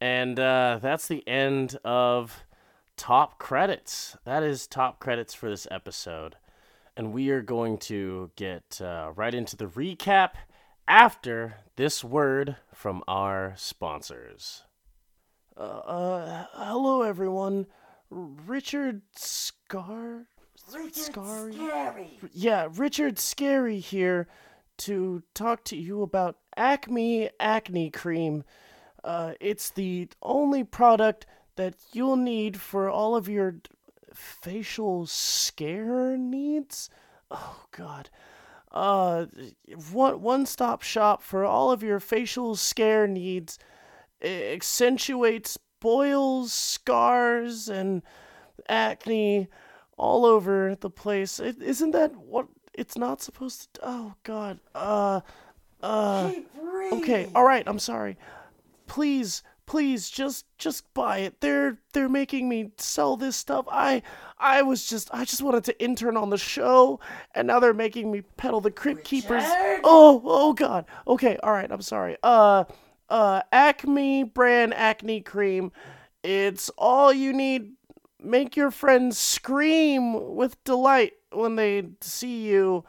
And 0.00 0.38
uh, 0.38 0.78
that's 0.80 1.08
the 1.08 1.26
end 1.26 1.78
of 1.84 2.44
top 2.96 3.38
credits. 3.38 4.16
That 4.24 4.42
is 4.42 4.66
top 4.66 5.00
credits 5.00 5.34
for 5.34 5.48
this 5.48 5.66
episode. 5.70 6.36
And 6.96 7.12
we 7.12 7.30
are 7.30 7.42
going 7.42 7.78
to 7.78 8.30
get 8.36 8.80
uh, 8.80 9.12
right 9.14 9.34
into 9.34 9.56
the 9.56 9.66
recap 9.66 10.30
after 10.86 11.58
this 11.76 12.02
word 12.02 12.56
from 12.74 13.02
our 13.06 13.54
sponsors. 13.56 14.62
Uh, 15.56 15.60
uh 15.60 16.46
hello 16.52 17.02
everyone. 17.02 17.66
Richard 18.10 19.02
Scar 19.16 20.26
Richard 20.72 20.94
Scary. 20.96 21.52
Scary. 21.54 22.18
Yeah, 22.32 22.68
Richard 22.72 23.18
Scary 23.18 23.80
here 23.80 24.28
to 24.78 25.22
talk 25.34 25.64
to 25.64 25.76
you 25.76 26.02
about 26.02 26.36
Acme 26.56 27.30
Acne 27.40 27.90
Cream. 27.90 28.44
Uh, 29.04 29.34
it's 29.40 29.70
the 29.70 30.08
only 30.22 30.64
product 30.64 31.26
that 31.56 31.74
you'll 31.92 32.16
need 32.16 32.56
for 32.56 32.88
all 32.88 33.16
of 33.16 33.28
your 33.28 33.56
facial 34.14 35.06
scare 35.06 36.16
needs. 36.16 36.90
Oh 37.30 37.64
God. 37.72 38.10
Uh, 38.70 39.26
one 39.92 40.20
one 40.20 40.46
stop 40.46 40.82
shop 40.82 41.22
for 41.22 41.44
all 41.44 41.70
of 41.70 41.82
your 41.82 42.00
facial 42.00 42.54
scare 42.54 43.06
needs. 43.06 43.58
It 44.20 44.54
accentuates 44.54 45.58
boils, 45.80 46.52
scars, 46.52 47.68
and 47.68 48.02
acne 48.68 49.48
all 49.96 50.24
over 50.24 50.74
the 50.74 50.90
place. 50.90 51.40
is 51.40 51.56
isn't 51.56 51.92
that 51.92 52.14
what 52.16 52.46
it's 52.74 52.96
not 52.96 53.22
supposed 53.22 53.74
to? 53.74 53.80
Oh 53.82 54.14
God. 54.22 54.60
Uh. 54.74 55.20
Uh. 55.82 56.32
Okay. 56.92 57.28
All 57.34 57.44
right. 57.44 57.64
I'm 57.66 57.78
sorry. 57.78 58.16
Please 58.88 59.42
please 59.68 60.08
just 60.08 60.46
just 60.56 60.92
buy 60.94 61.18
it. 61.18 61.40
They're 61.40 61.78
they're 61.92 62.08
making 62.08 62.48
me 62.48 62.72
sell 62.78 63.16
this 63.16 63.36
stuff. 63.36 63.66
I 63.70 64.02
i 64.38 64.62
was 64.62 64.88
just 64.88 65.10
i 65.12 65.24
just 65.26 65.42
wanted 65.42 65.64
to 65.64 65.82
intern 65.82 66.16
on 66.16 66.30
the 66.30 66.38
show 66.38 67.00
and 67.34 67.46
now 67.46 67.60
they're 67.60 67.74
making 67.74 68.10
me 68.10 68.22
peddle 68.38 68.62
the 68.62 68.70
crypt 68.70 69.04
keepers. 69.04 69.44
Oh 69.84 70.22
oh 70.24 70.54
god. 70.54 70.86
Okay 71.06 71.36
all 71.42 71.52
right 71.52 71.70
i'm 71.70 71.82
sorry. 71.82 72.16
Uh 72.22 72.64
uh 73.10 73.42
acme 73.52 74.24
brand 74.24 74.72
acne 74.72 75.20
cream. 75.20 75.70
It's 76.24 76.70
all 76.78 77.12
you 77.12 77.32
need. 77.32 77.72
Make 78.20 78.56
your 78.56 78.70
friends 78.70 79.16
scream 79.18 80.34
with 80.34 80.62
delight 80.64 81.12
when 81.30 81.56
they 81.56 81.90
see 82.00 82.48
you. 82.48 82.84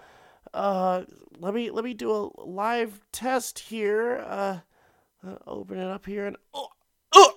Uh 0.53 1.03
let 1.39 1.53
me 1.53 1.71
let 1.71 1.83
me 1.83 1.93
do 1.93 2.11
a 2.11 2.41
live 2.41 3.01
test 3.11 3.59
here. 3.59 4.23
Uh 4.25 4.25
uh, 4.25 4.59
open 5.45 5.77
it 5.77 5.88
up 5.88 6.05
here 6.05 6.25
and 6.27 6.38
oh, 6.53 6.67
oh, 7.13 7.33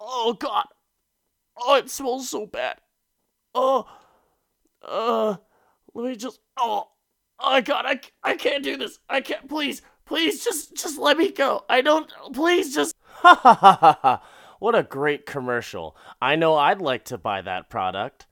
oh 0.00 0.32
god, 0.38 0.66
oh 1.56 1.76
it 1.76 1.90
smells 1.90 2.28
so 2.28 2.46
bad. 2.46 2.78
Oh, 3.54 3.86
uh, 4.82 5.36
let 5.94 6.08
me 6.08 6.16
just 6.16 6.40
oh, 6.56 6.88
oh 7.38 7.60
god, 7.60 7.84
I 7.86 8.00
I 8.22 8.36
can't 8.36 8.64
do 8.64 8.76
this. 8.76 8.98
I 9.08 9.20
can't. 9.20 9.48
Please, 9.48 9.82
please, 10.04 10.44
just 10.44 10.74
just 10.76 10.98
let 10.98 11.16
me 11.16 11.30
go. 11.30 11.64
I 11.68 11.80
don't. 11.80 12.10
Please, 12.32 12.74
just 12.74 12.94
ha 13.04 13.34
ha 13.34 13.54
ha 13.54 13.78
ha 13.80 13.98
ha. 14.02 14.22
What 14.58 14.74
a 14.74 14.84
great 14.84 15.26
commercial. 15.26 15.96
I 16.20 16.36
know 16.36 16.54
I'd 16.54 16.80
like 16.80 17.04
to 17.06 17.18
buy 17.18 17.42
that 17.42 17.68
product. 17.68 18.26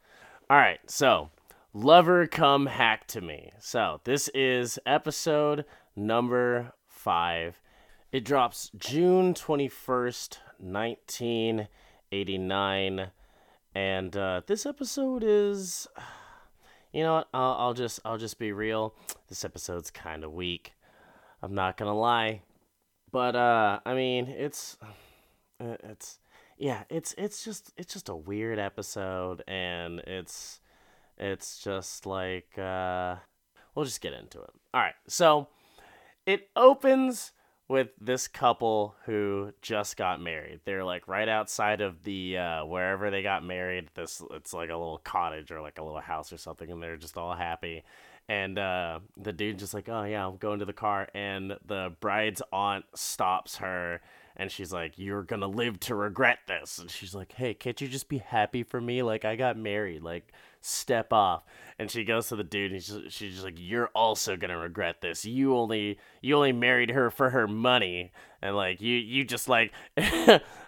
All 0.49 0.57
right, 0.57 0.81
so 0.87 1.31
lover 1.73 2.27
come 2.27 2.67
hack 2.67 3.07
to 3.09 3.21
me. 3.21 3.51
So 3.59 4.01
this 4.05 4.29
is 4.35 4.79
episode 4.87 5.65
number 5.97 6.73
five 6.89 7.61
it 8.13 8.25
drops 8.25 8.71
June 8.77 9.35
21st, 9.35 10.39
1989. 10.59 13.11
And 13.75 14.17
uh, 14.17 14.43
this 14.47 14.65
episode 14.67 15.25
is. 15.25 15.89
You 16.93 17.05
know 17.05 17.15
what? 17.15 17.29
I'll, 17.33 17.57
I'll 17.57 17.73
just 17.73 18.01
I'll 18.05 18.19
just 18.19 18.41
be 18.41 18.51
real. 18.51 18.97
This 19.29 19.45
episode's 19.45 19.93
kind 19.93 20.25
of 20.25 20.33
weak. 20.33 20.73
I'm 21.41 21.55
not 21.55 21.77
gonna 21.77 21.97
lie, 21.97 22.43
but 23.13 23.37
uh, 23.37 23.79
I 23.87 23.95
mean 23.95 24.27
it's 24.27 24.77
it's 25.61 26.19
yeah 26.59 26.83
it's 26.91 27.15
it's 27.17 27.45
just 27.45 27.73
it's 27.77 27.93
just 27.93 28.09
a 28.09 28.17
weird 28.17 28.59
episode, 28.59 29.45
and 29.47 30.01
it's 30.01 30.61
it's 31.17 31.63
just 31.63 32.07
like 32.07 32.59
uh, 32.59 33.15
we'll 33.77 33.85
just 33.85 34.01
get 34.01 34.13
into 34.13 34.41
it. 34.41 34.51
All 34.75 34.81
right, 34.81 34.97
so 35.07 35.47
it 36.27 36.49
opens 36.57 37.31
with 37.71 37.91
this 38.01 38.27
couple 38.27 38.97
who 39.07 39.53
just 39.63 39.97
got 39.97 40.21
married. 40.21 40.59
They're 40.65 40.83
like 40.83 41.07
right 41.07 41.29
outside 41.29 41.81
of 41.81 42.03
the 42.03 42.37
uh, 42.37 42.65
wherever 42.65 43.13
they 43.13 43.23
got 43.23 43.45
married. 43.45 43.91
This 43.95 44.21
it's 44.33 44.53
like 44.53 44.71
a 44.71 44.77
little 44.77 44.99
cottage 44.99 45.53
or 45.53 45.61
like 45.61 45.79
a 45.79 45.85
little 45.85 46.01
house 46.01 46.33
or 46.33 46.37
something, 46.37 46.69
and 46.69 46.83
they're 46.83 46.97
just 46.97 47.17
all 47.17 47.33
happy. 47.33 47.85
And 48.29 48.59
uh, 48.59 48.99
the 49.17 49.33
dude 49.33 49.61
just 49.61 49.73
like, 49.73 49.89
oh 49.89 50.03
yeah, 50.03 50.27
I'm 50.27 50.37
going 50.37 50.59
to 50.59 50.65
the 50.65 50.73
car, 50.73 51.09
and 51.15 51.57
the 51.65 51.95
bride's 52.01 52.43
aunt 52.53 52.87
stops 52.97 53.59
her, 53.59 54.01
and 54.37 54.51
she's 54.51 54.73
like, 54.73 54.99
"You're 54.99 55.23
gonna 55.23 55.49
live 55.49 55.81
to 55.81 55.95
regret 55.95 56.39
this." 56.47 56.79
And 56.79 56.91
she's 56.91 57.15
like, 57.15 57.33
"Hey, 57.33 57.55
can't 57.55 57.81
you 57.81 57.89
just 57.89 58.09
be 58.09 58.19
happy 58.19 58.63
for 58.63 58.81
me? 58.81 59.03
Like 59.03 59.25
I 59.25 59.37
got 59.37 59.57
married. 59.57 60.03
Like 60.03 60.33
step 60.61 61.13
off." 61.13 61.43
and 61.81 61.91
she 61.91 62.05
goes 62.05 62.29
to 62.29 62.37
the 62.37 62.45
dude 62.45 62.73
and 62.73 62.83
she's, 62.83 63.01
she's 63.09 63.33
just 63.33 63.45
like 63.45 63.55
you're 63.57 63.89
also 63.95 64.37
gonna 64.37 64.59
regret 64.59 65.01
this 65.01 65.25
you 65.25 65.57
only 65.57 65.99
you 66.21 66.37
only 66.37 66.53
married 66.53 66.91
her 66.91 67.11
for 67.11 67.31
her 67.31 67.49
money 67.49 68.13
and 68.43 68.55
like 68.55 68.83
you 68.83 68.97
you 68.99 69.25
just 69.25 69.49
like 69.49 69.73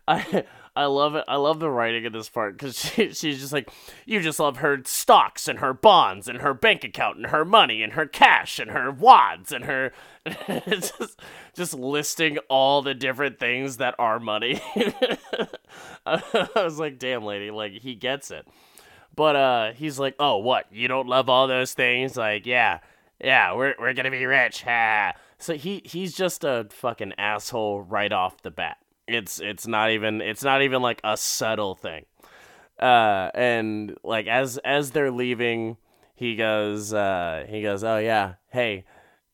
i 0.08 0.44
i 0.74 0.84
love 0.84 1.14
it 1.14 1.24
i 1.28 1.36
love 1.36 1.60
the 1.60 1.70
writing 1.70 2.04
in 2.04 2.12
this 2.12 2.28
part 2.28 2.56
because 2.56 2.78
she, 2.94 3.12
she's 3.12 3.40
just 3.40 3.52
like 3.52 3.70
you 4.06 4.20
just 4.20 4.40
love 4.40 4.58
her 4.58 4.80
stocks 4.84 5.48
and 5.48 5.58
her 5.58 5.72
bonds 5.72 6.28
and 6.28 6.40
her 6.40 6.54
bank 6.54 6.84
account 6.84 7.16
and 7.16 7.26
her 7.26 7.44
money 7.44 7.82
and 7.82 7.92
her 7.94 8.06
cash 8.06 8.58
and 8.58 8.70
her 8.70 8.90
wads 8.90 9.52
and 9.52 9.64
her 9.64 9.92
just 10.68 11.20
just 11.54 11.74
listing 11.74 12.38
all 12.48 12.82
the 12.82 12.94
different 12.94 13.38
things 13.38 13.78
that 13.78 13.94
are 13.98 14.20
money 14.20 14.60
I 16.06 16.48
was 16.56 16.78
like 16.78 16.98
damn 16.98 17.24
lady 17.24 17.50
like 17.50 17.72
he 17.72 17.94
gets 17.94 18.30
it 18.30 18.46
but 19.14 19.36
uh, 19.36 19.72
he's 19.72 19.98
like, 19.98 20.14
"Oh, 20.18 20.38
what? 20.38 20.66
You 20.72 20.88
don't 20.88 21.08
love 21.08 21.28
all 21.28 21.46
those 21.46 21.74
things? 21.74 22.16
Like, 22.16 22.46
yeah, 22.46 22.80
yeah, 23.22 23.54
we're 23.54 23.74
we're 23.78 23.94
gonna 23.94 24.10
be 24.10 24.24
rich." 24.26 24.62
Ha. 24.62 25.12
So 25.38 25.54
he 25.54 25.82
he's 25.84 26.14
just 26.14 26.44
a 26.44 26.66
fucking 26.70 27.14
asshole 27.18 27.82
right 27.82 28.12
off 28.12 28.42
the 28.42 28.50
bat. 28.50 28.78
It's 29.12 29.40
it's 29.40 29.66
not 29.66 29.90
even 29.90 30.20
it's 30.20 30.42
not 30.42 30.62
even 30.62 30.82
like 30.82 31.00
a 31.04 31.16
subtle 31.16 31.74
thing. 31.74 32.06
Uh, 32.78 33.30
and 33.34 33.96
like 34.02 34.26
as 34.26 34.58
as 34.58 34.90
they're 34.90 35.10
leaving, 35.10 35.76
he 36.14 36.36
goes 36.36 36.92
uh 36.92 37.46
he 37.48 37.62
goes, 37.62 37.84
"Oh 37.84 37.98
yeah, 37.98 38.34
hey." 38.48 38.84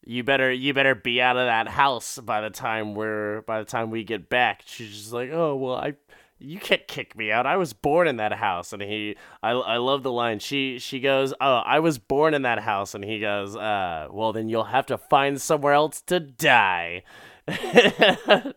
you 0.05 0.25
better 0.25 0.51
you 0.51 0.73
better 0.73 0.95
be 0.95 1.21
out 1.21 1.37
of 1.37 1.45
that 1.45 1.69
house 1.69 2.19
by 2.19 2.41
the 2.41 2.49
time 2.49 2.95
we're 2.95 3.43
by 3.43 3.59
the 3.59 3.67
time 3.67 3.91
we 3.91 4.03
get 4.03 4.31
back. 4.31 4.63
She's 4.65 4.89
just 4.89 5.13
like, 5.13 5.29
oh 5.31 5.55
well, 5.55 5.75
I 5.75 5.97
you 6.41 6.61
can't 6.61 6.87
kick 6.87 7.17
me 7.17 7.33
out. 7.33 7.47
I 7.47 7.57
was 7.57 7.73
born 7.73 8.07
in 8.07 8.17
that 8.17 8.33
house. 8.33 8.73
And 8.73 8.81
he, 8.81 9.17
I, 9.43 9.51
I 9.51 9.77
love 9.79 10.03
the 10.03 10.13
line. 10.13 10.39
She, 10.39 10.79
she 10.79 11.01
goes, 11.01 11.35
oh, 11.41 11.57
I 11.57 11.81
was 11.81 11.99
born 11.99 12.35
in 12.35 12.43
that 12.43 12.61
house. 12.61 12.95
And 12.95 13.05
he 13.05 13.19
goes, 13.19 13.57
uh, 13.57 14.09
well, 14.11 14.33
then 14.33 14.49
you'll 14.49 14.65
have 14.65 14.87
to 14.87 14.99
find 14.99 15.41
somewhere 15.41 15.73
else 15.73 16.01
to 16.03 16.21
die. 16.21 17.03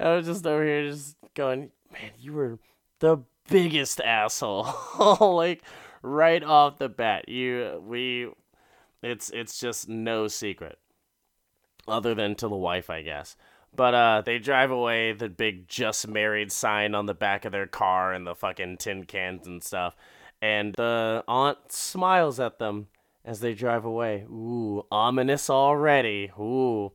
I 0.00 0.16
was 0.16 0.26
just 0.26 0.46
over 0.46 0.64
here 0.64 0.90
just 0.90 1.16
going, 1.34 1.70
man, 1.92 2.10
you 2.18 2.32
were 2.32 2.58
the 3.00 3.18
biggest 3.48 4.00
asshole. 4.00 4.66
like 5.20 5.62
right 6.02 6.42
off 6.42 6.78
the 6.78 6.88
bat, 6.88 7.28
you, 7.28 7.82
we, 7.86 8.28
it's, 9.02 9.30
it's 9.30 9.60
just 9.60 9.88
no 9.88 10.28
secret 10.28 10.78
other 11.86 12.14
than 12.14 12.34
to 12.36 12.48
the 12.48 12.56
wife, 12.56 12.88
I 12.90 13.02
guess. 13.02 13.36
But 13.74 13.94
uh, 13.94 14.22
they 14.24 14.38
drive 14.38 14.70
away. 14.70 15.12
The 15.12 15.28
big 15.28 15.66
"just 15.66 16.06
married" 16.06 16.52
sign 16.52 16.94
on 16.94 17.06
the 17.06 17.14
back 17.14 17.44
of 17.44 17.52
their 17.52 17.66
car, 17.66 18.12
and 18.12 18.26
the 18.26 18.34
fucking 18.34 18.76
tin 18.76 19.04
cans 19.04 19.46
and 19.46 19.62
stuff. 19.62 19.96
And 20.42 20.74
the 20.74 21.24
aunt 21.26 21.72
smiles 21.72 22.38
at 22.38 22.58
them 22.58 22.88
as 23.24 23.40
they 23.40 23.54
drive 23.54 23.84
away. 23.84 24.26
Ooh, 24.28 24.84
ominous 24.90 25.48
already. 25.48 26.30
Ooh. 26.38 26.92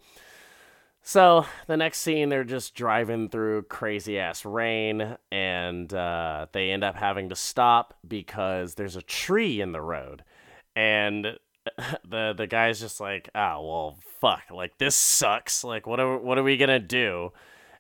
So 1.07 1.45
the 1.67 1.77
next 1.77 1.99
scene, 1.99 2.27
they're 2.27 2.43
just 2.43 2.75
driving 2.75 3.29
through 3.29 3.61
crazy 3.69 4.19
ass 4.19 4.43
rain, 4.43 5.15
and 5.31 5.93
uh, 5.93 6.47
they 6.51 6.69
end 6.69 6.83
up 6.83 6.97
having 6.97 7.29
to 7.29 7.35
stop 7.35 7.93
because 8.05 8.75
there's 8.75 8.97
a 8.97 9.01
tree 9.01 9.61
in 9.61 9.71
the 9.71 9.79
road, 9.79 10.25
and 10.75 11.39
the 12.03 12.33
the 12.35 12.45
guy's 12.45 12.81
just 12.81 12.99
like, 12.99 13.29
oh 13.33 13.65
well, 13.65 13.97
fuck, 14.19 14.51
like 14.53 14.79
this 14.79 14.97
sucks. 14.97 15.63
Like 15.63 15.87
what 15.87 16.01
are 16.01 16.17
what 16.17 16.37
are 16.37 16.43
we 16.43 16.57
gonna 16.57 16.77
do? 16.77 17.31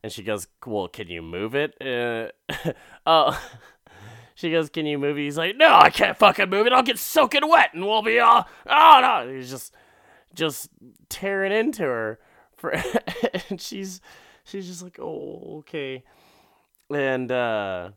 And 0.01 0.09
she 0.09 0.23
goes, 0.23 0.47
well, 0.65 0.87
can 0.87 1.09
you 1.09 1.21
move 1.21 1.53
it? 1.53 1.75
Uh, 1.81 2.71
oh. 3.05 3.43
She 4.35 4.51
goes, 4.51 4.69
"Can 4.69 4.85
you 4.85 4.99
move 4.99 5.17
it?" 5.17 5.23
He's 5.23 5.35
like, 5.35 5.57
"No, 5.57 5.73
I 5.73 5.89
can't 5.89 6.15
fucking 6.15 6.47
move 6.47 6.67
it. 6.67 6.71
I'll 6.71 6.83
get 6.83 6.99
soaking 6.99 7.49
wet, 7.49 7.73
and 7.73 7.83
we'll 7.83 8.03
be 8.03 8.19
all 8.19 8.47
oh 8.67 8.99
no." 9.01 9.33
He's 9.33 9.49
just, 9.49 9.73
just 10.35 10.69
tearing 11.09 11.51
into 11.51 11.81
her, 11.81 12.19
for, 12.57 12.71
and 13.49 13.61
she's, 13.61 14.01
she's 14.43 14.67
just 14.67 14.83
like, 14.83 14.99
"Oh, 14.99 15.57
okay," 15.59 16.03
and 16.93 17.31
uh, 17.31 17.91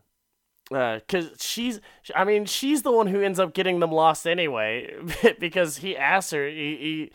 because 0.71 1.25
uh, 1.25 1.35
she's 1.37 1.81
i 2.15 2.23
mean 2.23 2.45
she's 2.45 2.81
the 2.81 2.91
one 2.91 3.07
who 3.07 3.21
ends 3.21 3.39
up 3.39 3.53
getting 3.53 3.81
them 3.81 3.91
lost 3.91 4.25
anyway 4.25 4.95
because 5.39 5.77
he 5.77 5.97
asks 5.97 6.31
her 6.31 6.47
he, 6.47 6.77
he 6.77 7.11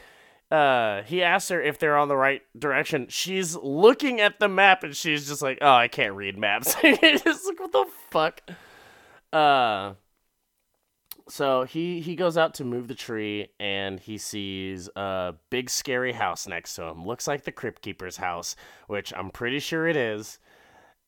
uh 0.51 1.03
he 1.03 1.23
asks 1.23 1.49
her 1.49 1.61
if 1.61 1.79
they're 1.79 1.97
on 1.97 2.07
the 2.09 2.17
right 2.17 2.43
direction. 2.57 3.07
She's 3.09 3.57
looking 3.57 4.21
at 4.21 4.39
the 4.39 4.49
map 4.49 4.85
and 4.85 4.95
she's 4.95 5.27
just 5.27 5.43
like 5.43 5.59
oh 5.61 5.73
i 5.73 5.89
can't 5.89 6.15
read 6.15 6.39
maps. 6.39 6.77
It's 6.85 7.47
like 7.47 7.59
what 7.59 7.73
the 7.73 7.87
fuck? 8.11 8.43
Uh 9.33 9.95
so 11.29 11.65
he 11.65 12.01
he 12.01 12.15
goes 12.15 12.37
out 12.37 12.55
to 12.55 12.65
move 12.65 12.89
the 12.89 12.95
tree 12.95 13.49
and 13.59 13.99
he 13.99 14.17
sees 14.19 14.89
a 14.95 15.35
big 15.51 15.69
scary 15.69 16.13
house 16.13 16.47
next 16.47 16.75
to 16.77 16.85
him. 16.85 17.05
Looks 17.05 17.27
like 17.27 17.45
the 17.45 17.53
crypt 17.53 17.83
keeper's 17.83 18.17
house 18.17 18.57
which 18.87 19.13
i'm 19.15 19.31
pretty 19.31 19.59
sure 19.59 19.87
it 19.89 19.97
is. 19.97 20.39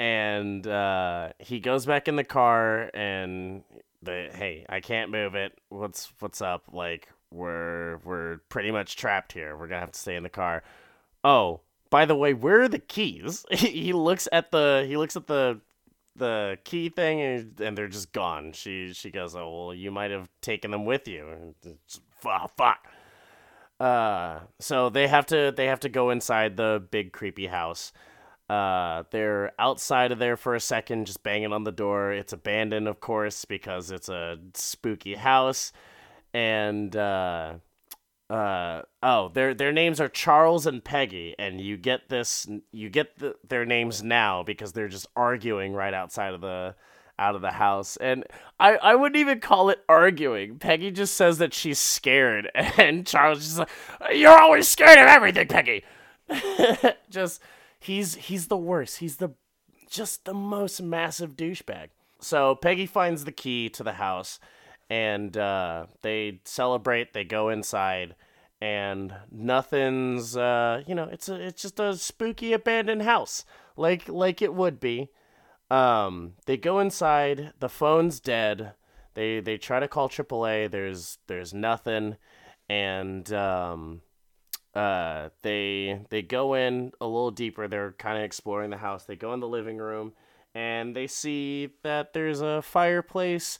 And 0.01 0.65
uh, 0.67 1.31
he 1.41 1.59
goes 1.59 1.85
back 1.85 2.07
in 2.07 2.15
the 2.15 2.25
car 2.25 2.91
and 2.95 3.65
the 4.03 4.31
hey 4.33 4.65
i 4.69 4.81
can't 4.81 5.11
move 5.11 5.35
it. 5.35 5.59
What's 5.69 6.13
what's 6.21 6.43
up? 6.43 6.65
Like 6.73 7.09
we're 7.31 7.99
we're 8.05 8.39
pretty 8.49 8.71
much 8.71 8.97
trapped 8.97 9.33
here. 9.33 9.57
We're 9.57 9.69
gonna 9.69 9.81
have 9.81 9.93
to 9.93 9.99
stay 9.99 10.17
in 10.17 10.23
the 10.23 10.29
car. 10.29 10.63
Oh 11.23 11.61
by 11.91 12.05
the 12.07 12.17
way 12.17 12.35
where 12.35 12.63
are 12.63 12.69
the 12.69 12.79
keys? 12.79 13.45
He 13.53 13.93
looks 13.93 14.29
at 14.33 14.51
the 14.51 14.85
he 14.89 14.97
looks 14.97 15.17
at 15.17 15.29
the 15.29 15.61
the 16.19 16.59
key 16.65 16.89
thing 16.89 17.21
and, 17.21 17.61
and 17.61 17.79
they're 17.79 17.89
just 17.89 18.13
gone 18.13 18.53
she 18.53 18.93
she 18.93 19.11
goes 19.11 19.35
oh 19.35 19.67
well 19.67 19.75
you 19.75 19.91
might 19.91 20.11
have 20.11 20.29
taken 20.41 20.71
them 20.71 20.85
with 20.85 21.09
you 21.09 21.55
oh, 22.27 22.47
fuck 22.57 22.87
uh 23.81 24.41
so 24.59 24.89
they 24.91 25.07
have 25.07 25.27
to 25.27 25.53
they 25.57 25.67
have 25.67 25.81
to 25.81 25.89
go 25.89 26.11
inside 26.11 26.57
the 26.57 26.83
big 26.91 27.13
creepy 27.13 27.47
house 27.47 27.93
uh, 28.49 29.03
they're 29.11 29.53
outside 29.59 30.11
of 30.11 30.19
there 30.19 30.37
for 30.37 30.55
a 30.55 30.61
second, 30.61 31.07
just 31.07 31.23
banging 31.23 31.53
on 31.53 31.65
the 31.65 31.73
door. 31.73 32.13
It's 32.13 32.33
abandoned, 32.33 32.89
of 32.89 33.01
course, 33.01 33.45
because 33.45 33.91
it's 33.91 34.09
a 34.09 34.39
spooky 34.55 35.15
house. 35.17 35.73
And 36.33 36.97
uh, 36.97 37.57
uh, 38.31 38.83
oh, 39.03 39.31
their 39.33 39.55
their 39.55 39.73
names 39.73 40.01
are 40.01 40.09
Charles 40.09 40.67
and 40.67 40.85
Peggy, 40.85 41.35
and 41.39 41.61
you 41.61 41.77
get 41.77 42.09
this, 42.09 42.47
you 42.73 42.91
get 42.91 43.19
the, 43.19 43.37
their 43.49 43.65
names 43.65 44.03
now 44.03 44.43
because 44.43 44.73
they're 44.73 44.89
just 44.89 45.07
arguing 45.17 45.73
right 45.73 45.95
outside 45.95 46.35
of 46.35 46.41
the 46.41 46.75
out 47.19 47.35
of 47.35 47.41
the 47.41 47.53
house. 47.53 47.97
And 47.97 48.25
I, 48.61 48.77
I 48.77 48.95
wouldn't 48.95 49.19
even 49.19 49.41
call 49.41 49.71
it 49.71 49.83
arguing. 49.89 50.59
Peggy 50.59 50.91
just 50.91 51.15
says 51.15 51.39
that 51.39 51.55
she's 51.55 51.79
scared, 51.79 52.51
and 52.55 53.07
Charles 53.07 53.47
is 53.47 53.59
like, 53.59 53.69
"You're 54.15 54.39
always 54.39 54.69
scared 54.69 54.99
of 54.99 55.07
everything, 55.07 55.49
Peggy." 55.49 55.85
just 57.11 57.41
he's 57.81 58.15
he's 58.17 58.49
the 58.49 58.57
worst. 58.57 58.99
He's 58.99 59.17
the 59.17 59.31
just 59.89 60.25
the 60.25 60.35
most 60.35 60.83
massive 60.83 61.37
douchebag. 61.37 61.89
So 62.21 62.55
Peggy 62.55 62.87
finds 62.87 63.25
the 63.25 63.33
key 63.33 63.69
to 63.71 63.83
the 63.83 63.93
house, 63.93 64.39
and 64.91 65.37
uh, 65.37 65.87
they 66.03 66.41
celebrate. 66.45 67.13
They 67.13 67.25
go 67.25 67.49
inside, 67.49 68.15
and 68.61 69.15
nothing's. 69.31 70.37
Uh, 70.37 70.83
you 70.87 70.95
know, 70.95 71.05
it's 71.05 71.29
a 71.29 71.35
it's 71.35 71.63
just 71.63 71.81
a 71.81 71.97
spooky 71.97 72.53
abandoned 72.53 73.03
house, 73.03 73.45
like 73.77 74.09
like 74.09 74.43
it 74.43 74.55
would 74.55 74.81
be. 74.81 75.11
Um, 75.71 76.35
they 76.47 76.57
go 76.57 76.79
inside. 76.79 77.53
The 77.59 77.69
phone's 77.69 78.21
dead. 78.21 78.75
They 79.15 79.41
they 79.41 79.59
try 79.59 79.81
to 79.81 79.89
call 79.89 80.09
AAA. 80.09 80.71
There's 80.71 81.19
there's 81.27 81.53
nothing, 81.53 82.17
and 82.69 83.31
um, 83.33 84.03
uh, 84.75 85.31
they 85.43 86.01
they 86.11 86.23
go 86.23 86.55
in 86.55 86.93
a 87.01 87.07
little 87.07 87.31
deeper. 87.31 87.69
They're 87.69 87.93
kind 87.93 88.19
of 88.19 88.25
exploring 88.25 88.71
the 88.71 88.77
house. 88.77 89.05
They 89.05 89.17
go 89.17 89.35
in 89.35 89.41
the 89.41 89.49
living 89.49 89.77
room 89.77 90.13
and 90.55 90.97
they 90.97 91.07
see 91.07 91.69
that 91.83 92.13
there's 92.13 92.41
a 92.41 92.63
fireplace 92.63 93.59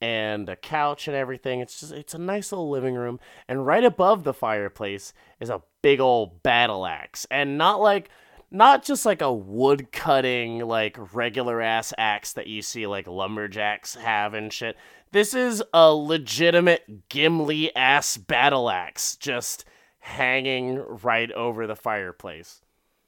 and 0.00 0.48
a 0.48 0.56
couch 0.56 1.08
and 1.08 1.16
everything. 1.16 1.60
It's 1.60 1.80
just 1.80 1.92
it's 1.92 2.14
a 2.14 2.18
nice 2.18 2.52
little 2.52 2.70
living 2.70 2.94
room. 2.94 3.20
And 3.48 3.66
right 3.66 3.84
above 3.84 4.24
the 4.24 4.34
fireplace 4.34 5.12
is 5.40 5.50
a 5.50 5.62
big 5.82 6.00
old 6.00 6.42
battle 6.42 6.86
axe, 6.86 7.26
and 7.30 7.58
not 7.58 7.80
like 7.80 8.10
not 8.50 8.84
just 8.84 9.04
like 9.04 9.22
a 9.22 9.32
wood 9.32 9.90
cutting 9.92 10.60
like 10.60 11.14
regular 11.14 11.60
ass 11.60 11.92
axe 11.98 12.32
that 12.34 12.46
you 12.46 12.62
see 12.62 12.86
like 12.86 13.06
lumberjacks 13.06 13.94
have 13.94 14.34
and 14.34 14.52
shit. 14.52 14.76
This 15.12 15.34
is 15.34 15.62
a 15.72 15.92
legitimate 15.92 17.08
Gimli 17.08 17.74
ass 17.74 18.16
battle 18.16 18.68
axe. 18.70 19.16
Just 19.16 19.64
hanging 20.00 20.78
right 21.02 21.32
over 21.32 21.66
the 21.66 21.76
fireplace. 21.76 22.60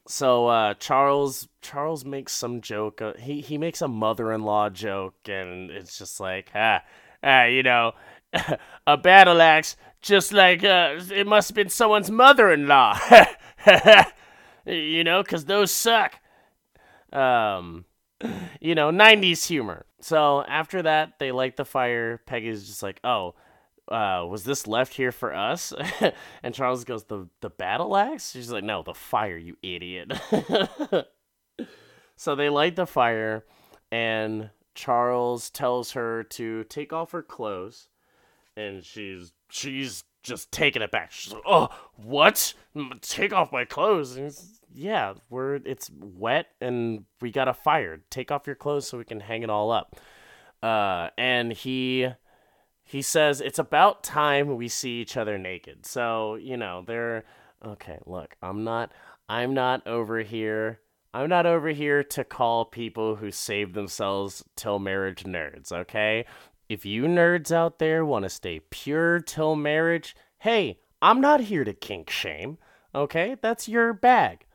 So 0.09 0.47
uh, 0.47 0.75
Charles 0.75 1.49
Charles 1.61 2.05
makes 2.05 2.33
some 2.33 2.63
joke. 2.63 3.03
Uh, 3.03 3.13
he 3.19 3.43
he 3.43 3.59
makes 3.59 3.83
a 3.83 3.89
mother-in-law 3.89 4.71
joke, 4.71 5.29
and 5.29 5.71
it's 5.71 5.99
just 5.99 6.19
like 6.19 6.51
ah, 6.55 6.83
ah 7.23 7.45
you 7.45 7.63
know, 7.63 7.93
a 8.87 8.97
battle 8.97 9.43
axe, 9.43 9.77
just 10.01 10.33
like 10.33 10.65
uh, 10.65 10.99
it 11.15 11.27
must 11.27 11.51
have 11.51 11.55
been 11.55 11.69
someone's 11.69 12.11
mother-in-law. 12.11 12.99
you 14.67 15.05
know, 15.05 15.23
because 15.23 15.45
those 15.45 15.71
suck. 15.71 16.19
Um, 17.13 17.85
you 18.63 18.75
know, 18.75 18.91
'90s 18.91 19.47
humor. 19.47 19.85
So 20.01 20.43
after 20.49 20.81
that, 20.83 21.19
they 21.19 21.33
light 21.33 21.59
the 21.59 21.67
fire. 21.67 22.23
Peggy's 22.25 22.67
just 22.67 22.83
like, 22.83 22.99
oh 23.05 23.35
uh, 23.91 24.27
was 24.29 24.45
this 24.45 24.67
left 24.67 24.95
here 24.95 25.13
for 25.13 25.35
us? 25.35 25.73
and 26.43 26.55
Charles 26.55 26.85
goes, 26.85 27.05
the 27.05 27.29
the 27.41 27.51
battle 27.51 27.97
axe? 27.97 28.33
She's 28.33 28.51
like, 28.51 28.65
no, 28.65 28.83
the 28.83 28.95
fire, 28.95 29.37
you 29.37 29.57
idiot. 29.63 30.13
so 32.17 32.35
they 32.35 32.49
light 32.49 32.77
the 32.77 32.87
fire, 32.87 33.45
and 33.91 34.51
Charles 34.75 35.51
tells 35.51 35.93
her 35.93 36.23
to 36.25 36.65
take 36.65 36.93
off 36.93 37.13
her 37.13 37.23
clothes, 37.23 37.89
and 38.57 38.85
she's 38.85 39.33
she's 39.51 40.05
just 40.23 40.53
taking 40.53 40.83
it 40.83 40.91
back. 40.91 41.11
She's 41.11 41.33
like, 41.33 41.43
oh, 41.47 41.69
what? 41.97 42.55
Take 43.01 43.33
off 43.33 43.53
my 43.53 43.65
clothes? 43.65 44.17
And 44.17 44.33
yeah, 44.73 45.15
we're 45.31 45.57
it's 45.57 45.91
wet 45.99 46.47
and 46.61 47.05
we 47.21 47.31
got 47.31 47.49
a 47.49 47.55
fire. 47.55 48.01
Take 48.11 48.31
off 48.31 48.47
your 48.47 48.57
clothes 48.57 48.87
so 48.87 48.99
we 48.99 49.05
can 49.05 49.21
hang 49.21 49.43
it 49.43 49.51
all 49.51 49.71
up. 49.71 49.97
Uh, 50.63 51.09
and 51.17 51.53
he 51.53 52.09
he 52.89 53.03
says 53.03 53.43
it's 53.43 53.59
about 53.59 54.03
time 54.03 54.57
we 54.57 54.67
see 54.67 55.01
each 55.03 55.19
other 55.19 55.37
naked. 55.37 55.85
So, 55.85 56.37
you 56.37 56.57
know, 56.57 56.83
they're 56.87 57.25
okay, 57.63 57.99
look, 58.07 58.35
I'm 58.41 58.65
not 58.65 58.93
I'm 59.29 59.53
not 59.53 59.87
over 59.87 60.21
here. 60.21 60.81
I'm 61.13 61.29
not 61.29 61.45
over 61.45 61.69
here 61.69 62.03
to 62.03 62.25
call 62.25 62.65
people 62.65 63.17
who 63.17 63.31
save 63.31 63.75
themselves 63.75 64.43
till 64.57 64.79
marriage 64.79 65.25
nerds, 65.25 65.71
okay? 65.71 66.25
If 66.71 66.87
you 66.87 67.05
nerds 67.05 67.53
out 67.53 67.79
there 67.79 68.07
want 68.07 68.23
to 68.23 68.31
stay 68.31 68.61
pure 68.71 69.21
till 69.21 69.55
marriage, 69.55 70.17
hey, 70.39 70.81
I'm 71.03 71.21
not 71.21 71.41
here 71.41 71.65
to 71.65 71.75
kink 71.75 72.09
shame. 72.09 72.57
Okay, 72.95 73.37
that's 73.43 73.69
your 73.69 73.93
bag. 73.93 74.47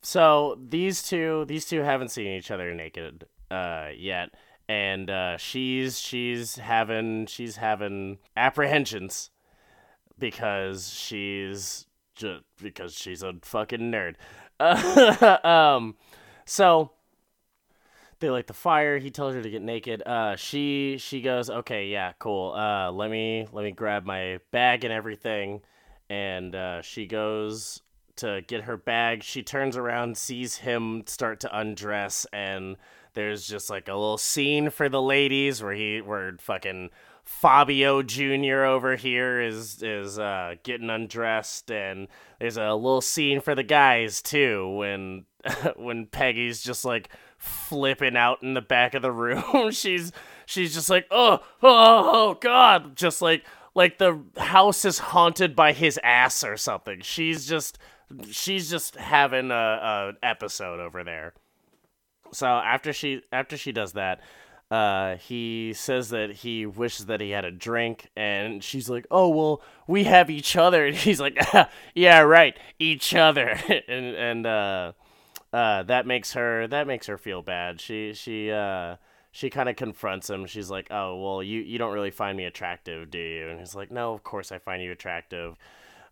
So 0.00 0.58
these 0.66 1.02
two, 1.02 1.44
these 1.48 1.66
two 1.66 1.80
haven't 1.80 2.12
seen 2.12 2.28
each 2.28 2.50
other 2.50 2.72
naked 2.74 3.26
uh, 3.50 3.88
yet, 3.94 4.30
and 4.68 5.08
uh, 5.08 5.36
she's 5.38 5.98
she's 5.98 6.56
having 6.56 7.26
she's 7.26 7.56
having 7.56 8.18
apprehensions 8.36 9.30
because 10.18 10.92
she's 10.92 11.86
just 12.14 12.42
because 12.60 12.94
she's 12.94 13.22
a 13.22 13.34
fucking 13.42 13.92
nerd. 13.92 14.16
um, 15.44 15.96
so 16.44 16.90
they 18.20 18.30
light 18.30 18.46
the 18.46 18.54
fire. 18.54 18.98
He 18.98 19.10
tells 19.10 19.34
her 19.34 19.42
to 19.42 19.50
get 19.50 19.62
naked. 19.62 20.02
Uh, 20.04 20.36
she 20.36 20.96
she 20.98 21.22
goes, 21.22 21.48
okay, 21.48 21.86
yeah, 21.86 22.12
cool. 22.18 22.52
Uh, 22.52 22.90
let 22.90 23.10
me 23.10 23.46
let 23.52 23.64
me 23.64 23.70
grab 23.70 24.04
my 24.04 24.38
bag 24.50 24.84
and 24.84 24.92
everything, 24.92 25.62
and 26.10 26.54
uh, 26.54 26.82
she 26.82 27.06
goes 27.06 27.80
to 28.16 28.42
get 28.46 28.62
her 28.62 28.76
bag. 28.76 29.22
She 29.22 29.42
turns 29.42 29.76
around, 29.76 30.18
sees 30.18 30.56
him 30.56 31.04
start 31.06 31.40
to 31.40 31.58
undress, 31.58 32.26
and 32.32 32.76
there's 33.18 33.48
just 33.48 33.68
like 33.68 33.88
a 33.88 33.94
little 33.94 34.16
scene 34.16 34.70
for 34.70 34.88
the 34.88 35.02
ladies 35.02 35.60
where 35.60 35.74
he 35.74 36.00
where 36.00 36.36
fucking 36.38 36.90
Fabio 37.24 38.00
Jr. 38.02 38.62
over 38.64 38.94
here 38.94 39.42
is 39.42 39.82
is 39.82 40.20
uh, 40.20 40.54
getting 40.62 40.88
undressed, 40.88 41.68
and 41.68 42.06
there's 42.38 42.56
a 42.56 42.72
little 42.74 43.00
scene 43.00 43.40
for 43.40 43.56
the 43.56 43.64
guys 43.64 44.22
too 44.22 44.68
when 44.76 45.24
when 45.76 46.06
Peggy's 46.06 46.62
just 46.62 46.84
like 46.84 47.10
flipping 47.38 48.16
out 48.16 48.44
in 48.44 48.54
the 48.54 48.62
back 48.62 48.94
of 48.94 49.02
the 49.02 49.10
room. 49.10 49.70
she's 49.72 50.12
she's 50.46 50.72
just 50.72 50.88
like, 50.88 51.08
oh, 51.10 51.40
oh, 51.60 52.10
oh, 52.12 52.34
God, 52.40 52.94
just 52.94 53.20
like 53.20 53.44
like 53.74 53.98
the 53.98 54.22
house 54.36 54.84
is 54.84 55.00
haunted 55.00 55.56
by 55.56 55.72
his 55.72 55.98
ass 56.04 56.44
or 56.44 56.56
something. 56.56 57.00
She's 57.00 57.48
just 57.48 57.78
she's 58.30 58.70
just 58.70 58.94
having 58.94 59.50
a, 59.50 59.54
a 59.54 60.12
episode 60.22 60.78
over 60.78 61.02
there. 61.02 61.34
So 62.32 62.46
after 62.46 62.92
she 62.92 63.22
after 63.32 63.56
she 63.56 63.72
does 63.72 63.92
that, 63.94 64.20
uh, 64.70 65.16
he 65.16 65.72
says 65.74 66.10
that 66.10 66.30
he 66.30 66.66
wishes 66.66 67.06
that 67.06 67.20
he 67.20 67.30
had 67.30 67.44
a 67.44 67.50
drink, 67.50 68.10
and 68.16 68.62
she's 68.62 68.88
like, 68.90 69.06
"Oh 69.10 69.28
well, 69.28 69.62
we 69.86 70.04
have 70.04 70.30
each 70.30 70.56
other." 70.56 70.86
And 70.88 70.96
he's 70.96 71.20
like, 71.20 71.38
"Yeah, 71.94 72.20
right, 72.20 72.56
each 72.78 73.14
other." 73.14 73.48
and 73.88 74.14
and 74.14 74.46
uh, 74.46 74.92
uh, 75.52 75.82
that 75.84 76.06
makes 76.06 76.32
her 76.32 76.66
that 76.68 76.86
makes 76.86 77.06
her 77.06 77.18
feel 77.18 77.42
bad. 77.42 77.80
She 77.80 78.12
she 78.14 78.50
uh 78.50 78.96
she 79.32 79.50
kind 79.50 79.68
of 79.68 79.76
confronts 79.76 80.28
him. 80.30 80.46
She's 80.46 80.70
like, 80.70 80.88
"Oh 80.90 81.16
well, 81.22 81.42
you 81.42 81.60
you 81.60 81.78
don't 81.78 81.92
really 81.94 82.10
find 82.10 82.36
me 82.36 82.44
attractive, 82.44 83.10
do 83.10 83.18
you?" 83.18 83.48
And 83.48 83.58
he's 83.60 83.74
like, 83.74 83.90
"No, 83.90 84.12
of 84.14 84.22
course 84.24 84.52
I 84.52 84.58
find 84.58 84.82
you 84.82 84.92
attractive. 84.92 85.56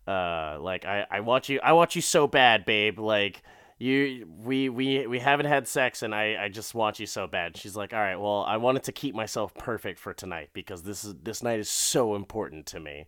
Uh, 0.07 0.57
like 0.61 0.85
I 0.85 1.05
I 1.11 1.19
want 1.21 1.49
you 1.49 1.59
I 1.63 1.73
want 1.73 1.95
you 1.95 2.01
so 2.01 2.27
bad, 2.27 2.65
babe. 2.65 2.99
Like." 2.99 3.43
You 3.79 4.27
we 4.43 4.69
we 4.69 5.05
we 5.07 5.19
haven't 5.19 5.45
had 5.45 5.67
sex 5.67 6.01
and 6.01 6.13
I 6.13 6.45
I 6.45 6.49
just 6.49 6.73
want 6.73 6.99
you 6.99 7.05
so 7.05 7.27
bad. 7.27 7.55
She's 7.57 7.75
like, 7.75 7.93
"All 7.93 7.99
right, 7.99 8.15
well, 8.15 8.43
I 8.47 8.57
wanted 8.57 8.83
to 8.83 8.91
keep 8.91 9.13
myself 9.13 9.53
perfect 9.53 9.99
for 9.99 10.13
tonight 10.13 10.49
because 10.53 10.83
this 10.83 11.03
is 11.03 11.15
this 11.21 11.43
night 11.43 11.59
is 11.59 11.69
so 11.69 12.15
important 12.15 12.65
to 12.67 12.79
me." 12.79 13.07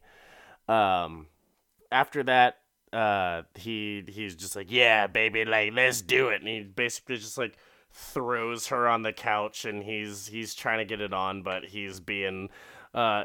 Um 0.67 1.27
after 1.91 2.21
that, 2.23 2.57
uh 2.93 3.43
he 3.55 4.03
he's 4.07 4.35
just 4.35 4.55
like 4.55 4.71
yeah 4.71 5.07
baby 5.07 5.45
like 5.45 5.73
let's 5.73 6.01
do 6.01 6.29
it 6.29 6.41
and 6.41 6.47
he 6.47 6.61
basically 6.61 7.17
just 7.17 7.37
like 7.37 7.55
throws 7.91 8.67
her 8.67 8.87
on 8.87 9.01
the 9.01 9.13
couch 9.13 9.65
and 9.65 9.83
he's 9.83 10.27
he's 10.27 10.55
trying 10.55 10.79
to 10.79 10.85
get 10.85 11.01
it 11.01 11.13
on 11.13 11.41
but 11.43 11.65
he's 11.65 11.99
being 11.99 12.49
uh 12.93 13.23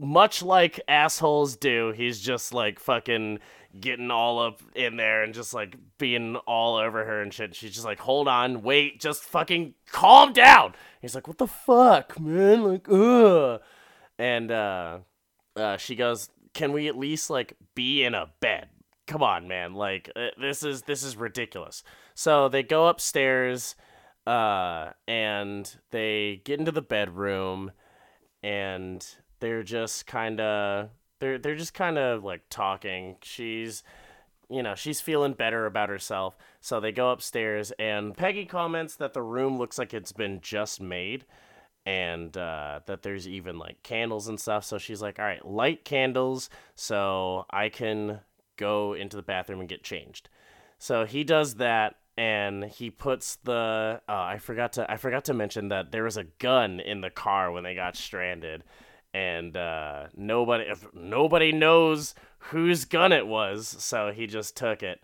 much 0.00 0.42
like 0.42 0.80
assholes 0.88 1.56
do 1.56 1.92
he's 1.96 2.20
just 2.20 2.52
like 2.52 2.80
fucking 2.80 3.38
getting 3.80 4.10
all 4.10 4.38
up 4.40 4.60
in 4.74 4.96
there 4.96 5.22
and 5.22 5.34
just 5.34 5.54
like 5.54 5.76
being 5.98 6.36
all 6.46 6.76
over 6.76 7.04
her 7.04 7.20
and 7.20 7.32
shit. 7.32 7.54
She's 7.54 7.72
just 7.72 7.84
like 7.84 8.00
hold 8.00 8.28
on 8.28 8.62
wait 8.62 9.00
just 9.00 9.22
fucking 9.22 9.74
calm 9.90 10.32
down. 10.32 10.74
He's 11.00 11.14
like 11.14 11.28
what 11.28 11.38
the 11.38 11.46
fuck 11.46 12.18
man? 12.18 12.64
Like 12.64 12.88
ugh. 12.88 13.60
And 14.18 14.50
uh 14.50 14.98
uh 15.54 15.76
she 15.76 15.94
goes 15.94 16.30
can 16.54 16.72
we 16.72 16.88
at 16.88 16.96
least 16.96 17.30
like 17.30 17.54
be 17.74 18.02
in 18.04 18.14
a 18.14 18.30
bed? 18.40 18.68
Come 19.06 19.22
on, 19.22 19.46
man. 19.46 19.74
Like 19.74 20.10
uh, 20.16 20.28
this 20.40 20.62
is 20.62 20.82
this 20.82 21.02
is 21.02 21.16
ridiculous. 21.16 21.82
So 22.14 22.48
they 22.48 22.62
go 22.62 22.88
upstairs 22.88 23.76
uh 24.26 24.90
and 25.06 25.76
they 25.90 26.40
get 26.44 26.58
into 26.58 26.72
the 26.72 26.82
bedroom 26.82 27.72
and 28.46 29.04
they're 29.40 29.64
just 29.64 30.06
kind 30.06 30.40
of 30.40 30.90
they're 31.18 31.36
they're 31.36 31.56
just 31.56 31.74
kind 31.74 31.98
of 31.98 32.22
like 32.22 32.42
talking. 32.48 33.16
She's 33.22 33.82
you 34.48 34.62
know, 34.62 34.76
she's 34.76 35.00
feeling 35.00 35.32
better 35.32 35.66
about 35.66 35.88
herself. 35.88 36.36
So 36.60 36.78
they 36.78 36.92
go 36.92 37.10
upstairs 37.10 37.72
and 37.80 38.16
Peggy 38.16 38.44
comments 38.44 38.94
that 38.96 39.12
the 39.12 39.22
room 39.22 39.58
looks 39.58 39.76
like 39.76 39.92
it's 39.92 40.12
been 40.12 40.40
just 40.40 40.80
made 40.80 41.24
and 41.84 42.36
uh, 42.36 42.78
that 42.86 43.02
there's 43.02 43.26
even 43.26 43.58
like 43.58 43.82
candles 43.82 44.28
and 44.28 44.38
stuff. 44.38 44.64
So 44.64 44.78
she's 44.78 45.02
like, 45.02 45.18
all 45.18 45.24
right, 45.24 45.44
light 45.44 45.84
candles 45.84 46.48
so 46.76 47.46
I 47.50 47.70
can 47.70 48.20
go 48.56 48.92
into 48.92 49.16
the 49.16 49.22
bathroom 49.22 49.58
and 49.58 49.68
get 49.68 49.82
changed. 49.82 50.28
So 50.78 51.06
he 51.06 51.24
does 51.24 51.56
that 51.56 51.96
and 52.16 52.64
he 52.64 52.90
puts 52.90 53.36
the 53.36 54.00
uh, 54.08 54.12
I 54.12 54.38
forgot 54.38 54.72
to 54.74 54.90
I 54.90 54.96
forgot 54.96 55.24
to 55.26 55.34
mention 55.34 55.68
that 55.68 55.92
there 55.92 56.04
was 56.04 56.16
a 56.16 56.24
gun 56.24 56.80
in 56.80 57.00
the 57.00 57.10
car 57.10 57.52
when 57.52 57.64
they 57.64 57.74
got 57.74 57.96
stranded. 57.96 58.64
And 59.12 59.56
uh, 59.56 60.08
nobody 60.14 60.70
nobody 60.94 61.52
knows 61.52 62.14
whose 62.38 62.84
gun 62.84 63.12
it 63.12 63.26
was 63.26 63.66
so 63.66 64.12
he 64.12 64.26
just 64.26 64.56
took 64.56 64.82
it 64.82 65.00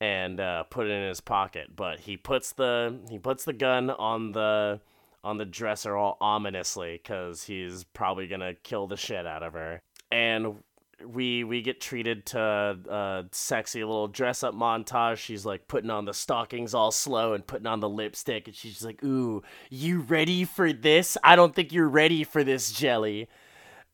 and 0.00 0.40
uh, 0.40 0.64
put 0.64 0.86
it 0.86 0.90
in 0.90 1.08
his 1.08 1.20
pocket. 1.20 1.74
But 1.74 2.00
he 2.00 2.16
puts 2.16 2.52
the 2.52 3.00
he 3.10 3.18
puts 3.18 3.44
the 3.44 3.52
gun 3.52 3.90
on 3.90 4.32
the 4.32 4.80
on 5.24 5.38
the 5.38 5.44
dresser 5.44 5.96
all 5.96 6.16
ominously 6.20 6.98
cuz 7.04 7.44
he's 7.44 7.84
probably 7.84 8.26
to 8.40 8.54
kill 8.54 8.86
the 8.86 8.96
shit 8.96 9.26
out 9.26 9.42
of 9.42 9.52
her. 9.52 9.80
And 10.10 10.62
we 11.06 11.44
we 11.44 11.62
get 11.62 11.80
treated 11.80 12.26
to 12.26 12.38
a 12.40 13.24
sexy 13.32 13.84
little 13.84 14.08
dress 14.08 14.42
up 14.42 14.54
montage. 14.54 15.18
She's 15.18 15.44
like 15.44 15.68
putting 15.68 15.90
on 15.90 16.04
the 16.04 16.14
stockings 16.14 16.74
all 16.74 16.90
slow 16.90 17.34
and 17.34 17.46
putting 17.46 17.66
on 17.66 17.80
the 17.80 17.88
lipstick, 17.88 18.46
and 18.48 18.56
she's 18.56 18.84
like, 18.84 19.02
"Ooh, 19.04 19.42
you 19.70 20.00
ready 20.00 20.44
for 20.44 20.72
this? 20.72 21.16
I 21.22 21.36
don't 21.36 21.54
think 21.54 21.72
you're 21.72 21.88
ready 21.88 22.24
for 22.24 22.44
this, 22.44 22.72
Jelly." 22.72 23.28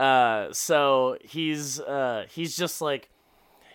Uh, 0.00 0.52
so 0.52 1.18
he's 1.22 1.80
uh 1.80 2.26
he's 2.30 2.56
just 2.56 2.80
like 2.80 3.10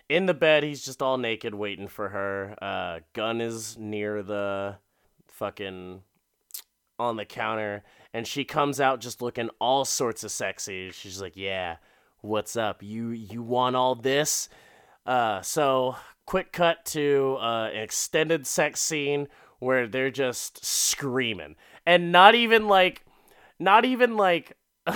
in 0.08 0.26
the 0.26 0.34
bed. 0.34 0.62
He's 0.62 0.84
just 0.84 1.02
all 1.02 1.18
naked, 1.18 1.54
waiting 1.54 1.88
for 1.88 2.08
her. 2.10 2.56
Uh, 2.60 3.00
gun 3.12 3.40
is 3.40 3.76
near 3.78 4.22
the 4.22 4.76
fucking 5.28 6.02
on 6.98 7.16
the 7.16 7.24
counter, 7.24 7.84
and 8.12 8.26
she 8.26 8.44
comes 8.44 8.80
out 8.80 9.00
just 9.00 9.20
looking 9.20 9.50
all 9.60 9.84
sorts 9.84 10.24
of 10.24 10.30
sexy. 10.30 10.90
She's 10.90 11.20
like, 11.20 11.36
"Yeah." 11.36 11.76
What's 12.24 12.56
up? 12.56 12.82
You 12.82 13.10
you 13.10 13.42
want 13.42 13.76
all 13.76 13.94
this? 13.94 14.48
Uh, 15.06 15.42
so 15.42 15.96
quick 16.26 16.52
cut 16.52 16.84
to 16.86 17.36
uh, 17.40 17.68
an 17.72 17.80
extended 17.80 18.46
sex 18.46 18.80
scene 18.80 19.28
where 19.58 19.86
they're 19.86 20.10
just 20.10 20.64
screaming, 20.64 21.56
and 21.86 22.10
not 22.10 22.34
even 22.34 22.66
like, 22.66 23.04
not 23.58 23.84
even 23.84 24.16
like. 24.16 24.56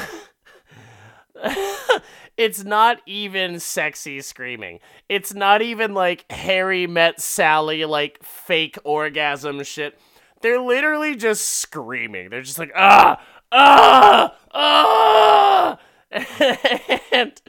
it's 2.36 2.64
not 2.64 3.00
even 3.06 3.60
sexy 3.60 4.20
screaming. 4.20 4.80
It's 5.08 5.32
not 5.34 5.62
even 5.62 5.94
like 5.94 6.30
Harry 6.32 6.86
met 6.86 7.20
Sally, 7.20 7.84
like 7.84 8.22
fake 8.22 8.76
orgasm 8.84 9.62
shit. 9.62 9.98
They're 10.40 10.60
literally 10.60 11.16
just 11.16 11.46
screaming. 11.48 12.30
They're 12.30 12.42
just 12.42 12.58
like, 12.58 12.72
ah, 12.74 13.20
ah, 13.52 14.36
ah 14.52 15.78
and 17.12 17.40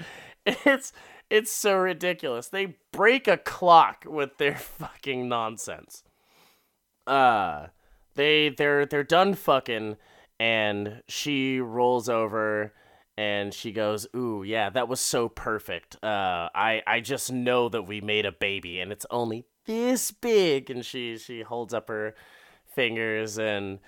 it's 0.46 0.94
it's 1.30 1.52
so 1.52 1.78
ridiculous. 1.78 2.48
They 2.48 2.78
break 2.92 3.28
a 3.28 3.38
clock 3.38 4.06
with 4.08 4.38
their 4.38 4.58
fucking 4.58 5.30
nonsense. 5.30 6.04
Uh 7.08 7.68
they 8.16 8.50
they're 8.50 8.86
they're 8.86 9.04
done 9.04 9.34
fucking 9.34 9.98
and 10.40 11.04
she 11.08 11.60
rolls 11.60 12.10
over 12.10 12.74
and 13.18 13.54
she 13.54 13.74
goes, 13.74 14.08
"Ooh, 14.16 14.44
yeah, 14.44 14.70
that 14.70 14.88
was 14.88 15.00
so 15.00 15.30
perfect. 15.30 15.96
Uh 16.04 16.50
I 16.54 16.82
I 16.86 17.00
just 17.00 17.32
know 17.32 17.70
that 17.70 17.84
we 17.84 18.02
made 18.02 18.26
a 18.26 18.32
baby 18.32 18.80
and 18.80 18.92
it's 18.92 19.06
only 19.10 19.46
this 19.66 20.12
big." 20.12 20.70
And 20.70 20.86
she 20.86 21.18
she 21.18 21.42
holds 21.42 21.74
up 21.74 21.88
her 21.88 22.16
fingers 22.76 23.38
and 23.38 23.80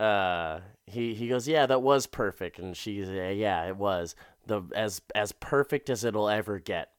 uh 0.00 0.60
he 0.86 1.14
he 1.14 1.28
goes 1.28 1.46
yeah 1.46 1.66
that 1.66 1.82
was 1.82 2.06
perfect. 2.06 2.58
And 2.58 2.76
she's 2.76 3.08
yeah, 3.08 3.66
it 3.66 3.76
was 3.76 4.14
the 4.46 4.62
as 4.74 5.00
as 5.14 5.32
perfect 5.32 5.88
as 5.90 6.04
it'll 6.04 6.28
ever 6.28 6.58
get. 6.58 6.90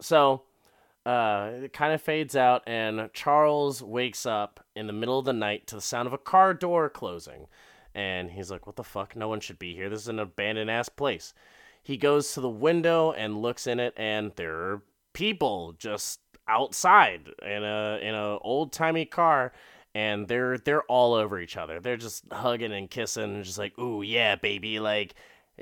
So 0.00 0.42
uh 1.06 1.50
it 1.64 1.72
kind 1.72 1.92
of 1.92 2.02
fades 2.02 2.36
out 2.36 2.62
and 2.66 3.10
charles 3.12 3.82
wakes 3.82 4.26
up 4.26 4.64
in 4.76 4.86
the 4.86 4.92
middle 4.92 5.18
of 5.18 5.24
the 5.24 5.32
night 5.32 5.66
to 5.68 5.76
the 5.76 5.80
sound 5.80 6.06
of 6.06 6.12
a 6.12 6.18
car 6.18 6.54
door 6.54 6.88
closing. 6.88 7.46
And 7.94 8.30
he's 8.30 8.50
like 8.50 8.66
what 8.66 8.76
the 8.76 8.84
fuck? 8.84 9.16
No 9.16 9.28
one 9.28 9.40
should 9.40 9.58
be 9.58 9.74
here. 9.74 9.88
This 9.88 10.02
is 10.02 10.08
an 10.08 10.18
abandoned 10.18 10.70
ass 10.70 10.88
place. 10.88 11.32
He 11.82 11.96
goes 11.96 12.34
to 12.34 12.40
the 12.40 12.50
window 12.50 13.12
and 13.12 13.40
looks 13.40 13.66
in 13.66 13.80
it 13.80 13.94
and 13.96 14.32
there 14.36 14.54
are 14.54 14.82
people 15.14 15.74
just 15.78 16.20
outside 16.46 17.28
in 17.42 17.64
a 17.64 17.98
in 18.02 18.14
a 18.14 18.38
old 18.38 18.72
timey 18.72 19.04
car 19.04 19.52
and 19.98 20.28
they're 20.28 20.58
they're 20.58 20.84
all 20.84 21.14
over 21.14 21.40
each 21.40 21.56
other. 21.56 21.80
They're 21.80 21.96
just 21.96 22.22
hugging 22.30 22.72
and 22.72 22.88
kissing 22.88 23.34
and 23.34 23.44
just 23.44 23.58
like, 23.58 23.76
"Ooh, 23.80 24.02
yeah, 24.02 24.36
baby, 24.36 24.78
like 24.78 25.16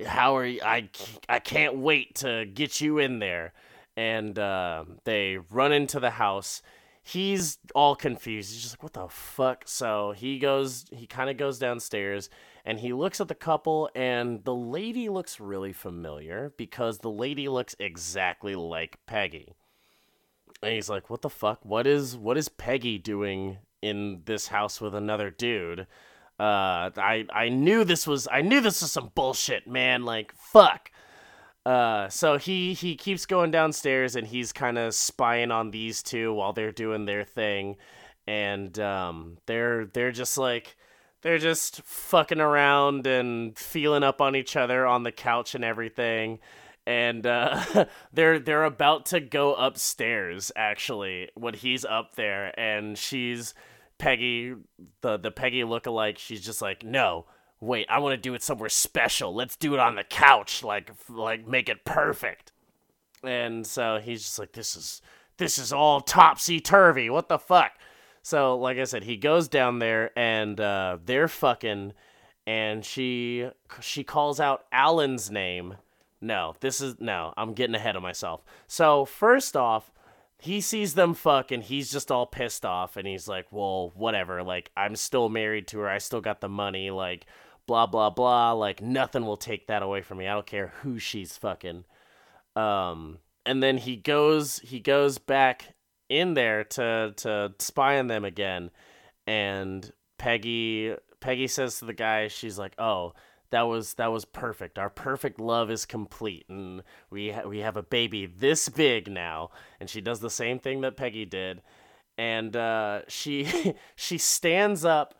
how 0.05 0.37
are 0.37 0.45
you? 0.45 0.61
I 0.63 0.91
I 1.27 1.39
can't 1.39 1.79
wait 1.79 2.17
to 2.17 2.45
get 2.45 2.79
you 2.83 2.99
in 2.99 3.19
there." 3.19 3.55
And 3.97 4.39
uh, 4.39 4.85
they 5.05 5.39
run 5.51 5.73
into 5.73 6.01
the 6.01 6.11
house. 6.11 6.61
He's 7.03 7.57
all 7.75 7.97
confused. 7.97 8.53
He's 8.53 8.63
just 8.63 8.75
like, 8.75 8.83
"What 8.83 8.93
the 8.93 9.09
fuck?" 9.09 9.65
So 9.67 10.13
he 10.13 10.39
goes. 10.39 10.85
He 10.93 11.07
kind 11.07 11.31
of 11.31 11.39
goes 11.39 11.59
downstairs 11.59 12.29
and 12.67 12.81
he 12.81 12.93
looks 12.93 13.23
at 13.23 13.29
the 13.29 13.35
couple, 13.35 13.89
and 13.95 14.45
the 14.45 14.55
lady 14.55 15.09
looks 15.09 15.41
really 15.41 15.73
familiar 15.73 16.53
because 16.59 16.99
the 16.99 17.11
lady 17.11 17.49
looks 17.49 17.75
exactly 17.79 18.55
like 18.55 18.99
Peggy. 19.07 19.55
And 20.63 20.75
he's 20.75 20.91
like, 20.91 21.09
"What 21.09 21.23
the 21.23 21.31
fuck? 21.31 21.65
What 21.65 21.87
is 21.87 22.19
what 22.19 22.37
is 22.37 22.51
Peggy 22.51 22.99
doing 22.99 23.59
in 23.87 24.23
this 24.25 24.49
house 24.49 24.81
with 24.81 24.95
another 24.95 25.31
dude?" 25.31 25.87
Uh, 26.39 26.91
I 26.97 27.27
I 27.33 27.49
knew 27.49 27.85
this 27.85 28.07
was 28.07 28.29
I 28.31 28.43
knew 28.43 28.61
this 28.61 28.83
was 28.83 28.93
some 28.93 29.11
bullshit, 29.15 29.67
man. 29.67 30.05
Like 30.05 30.35
fuck. 30.35 30.91
Uh, 31.65 32.09
so 32.09 32.39
he 32.39 32.75
he 32.75 32.95
keeps 32.97 33.27
going 33.27 33.51
downstairs 33.51 34.15
and 34.17 34.27
he's 34.27 34.53
kind 34.53 34.79
of 34.79 34.95
spying 34.95 35.51
on 35.51 35.71
these 35.71 36.03
two 36.03 36.33
while 36.33 36.53
they're 36.53 36.73
doing 36.73 37.07
their 37.07 37.25
thing, 37.25 37.77
and 38.27 38.79
um, 38.79 39.39
they're 39.47 39.87
they're 39.87 40.13
just 40.13 40.39
like 40.39 40.77
they're 41.23 41.39
just 41.39 41.83
fucking 41.83 42.41
around 42.41 43.07
and 43.07 43.59
feeling 43.59 44.03
up 44.03 44.21
on 44.21 44.37
each 44.37 44.57
other 44.57 44.87
on 44.87 45.03
the 45.03 45.13
couch 45.13 45.55
and 45.55 45.65
everything 45.65 46.39
and 46.87 47.27
uh, 47.27 47.87
they're 48.13 48.39
they're 48.39 48.65
about 48.65 49.07
to 49.07 49.21
go 49.21 49.55
upstairs 49.55 50.53
actually 50.55 51.29
when 51.35 51.55
he's 51.55 51.85
up 51.85 52.15
there 52.15 52.59
and 52.59 52.97
she's 52.97 53.55
Peggy 53.99 54.55
the 55.01 55.17
the 55.17 55.31
Peggy 55.31 55.63
lookalike 55.63 56.19
she's 56.19 56.45
just 56.45 56.61
like 56.63 56.85
no 56.85 57.27
wait 57.61 57.87
I 57.89 57.99
want 57.99 58.13
to 58.13 58.17
do 58.17 58.35
it 58.35 58.43
somewhere 58.43 58.69
special. 58.69 59.35
Let's 59.35 59.57
do 59.57 59.75
it 59.75 59.81
on 59.81 59.95
the 59.95 60.05
couch 60.05 60.63
like 60.63 60.91
like 61.09 61.47
make 61.47 61.69
it 61.69 61.85
perfect. 61.85 62.53
And 63.23 63.67
so 63.67 63.99
he's 64.03 64.23
just 64.23 64.39
like 64.39 64.53
this 64.53 64.77
is 64.77 65.01
this 65.39 65.59
is 65.59 65.73
all 65.73 66.01
topsy 66.01 66.61
turvy 66.61 67.11
what 67.11 67.29
the 67.29 67.39
fuck? 67.39 67.73
So 68.23 68.59
like 68.59 68.79
I 68.79 68.85
said 68.85 69.05
he 69.05 69.17
goes 69.17 69.49
down 69.49 69.79
there 69.79 70.11
and 70.19 70.61
uh, 70.61 70.99
they're 71.05 71.29
fucking 71.29 71.93
and 72.47 72.85
she 72.85 73.49
she 73.81 74.05
calls 74.05 74.39
out 74.39 74.67
Alan's 74.71 75.31
name. 75.31 75.77
No, 76.21 76.55
this 76.61 76.81
is 76.81 76.97
no, 77.01 77.35
I'm 77.37 77.53
getting 77.53 77.75
ahead 77.75 77.97
of 77.97 78.03
myself. 78.03 78.43
So, 78.67 79.05
first 79.05 79.57
off, 79.57 79.93
he 80.39 80.61
sees 80.61 80.95
them 80.95 81.15
fuck 81.15 81.51
and 81.51 81.63
he's 81.63 81.91
just 81.91 82.11
all 82.11 82.27
pissed 82.27 82.65
off 82.65 82.97
and 82.97 83.07
he's 83.07 83.29
like, 83.29 83.47
"Well, 83.51 83.93
whatever. 83.95 84.43
Like 84.43 84.71
I'm 84.77 84.97
still 84.97 85.29
married 85.29 85.69
to 85.69 85.79
her. 85.81 85.89
I 85.89 85.99
still 85.99 86.21
got 86.21 86.41
the 86.41 86.49
money. 86.49 86.91
Like 86.91 87.27
blah 87.67 87.87
blah 87.87 88.11
blah. 88.11 88.53
Like 88.53 88.83
nothing 88.83 89.25
will 89.25 89.37
take 89.37 89.67
that 89.69 89.83
away 89.83 90.03
from 90.03 90.19
me. 90.19 90.29
I 90.29 90.35
don't 90.35 90.47
care 90.47 90.73
who 90.83 90.99
she's 90.99 91.37
fucking." 91.37 91.85
Um 92.55 93.19
and 93.45 93.63
then 93.63 93.79
he 93.79 93.97
goes 93.97 94.59
he 94.61 94.81
goes 94.81 95.19
back 95.19 95.75
in 96.09 96.35
there 96.35 96.65
to 96.65 97.15
to 97.17 97.55
spy 97.59 97.99
on 97.99 98.07
them 98.09 98.25
again 98.25 98.71
and 99.27 99.91
Peggy 100.19 100.95
Peggy 101.21 101.47
says 101.49 101.79
to 101.79 101.85
the 101.85 101.93
guy, 101.93 102.29
she's 102.29 102.59
like, 102.59 102.75
"Oh, 102.79 103.15
that 103.51 103.63
was 103.63 103.95
that 103.95 104.13
was 104.13 104.25
perfect. 104.25 104.79
Our 104.79 104.91
perfect 104.91 105.41
love 105.41 105.71
is 105.71 105.87
complete, 105.87 106.47
and 106.49 106.83
we 107.11 107.31
ha- 107.31 107.47
we 107.47 107.59
have 107.61 107.77
a 107.77 107.83
baby 107.83 108.27
this 108.27 108.69
big 108.69 109.11
now." 109.11 109.51
And 109.81 109.89
she 109.89 110.01
does 110.01 110.21
the 110.21 110.31
same 110.31 110.59
thing 110.59 110.81
that 110.83 110.97
Peggy 110.97 111.25
did, 111.25 111.63
and 112.19 112.57
uh, 112.57 113.03
she 113.09 113.75
she 113.97 114.19
stands 114.19 114.85
up, 114.85 115.15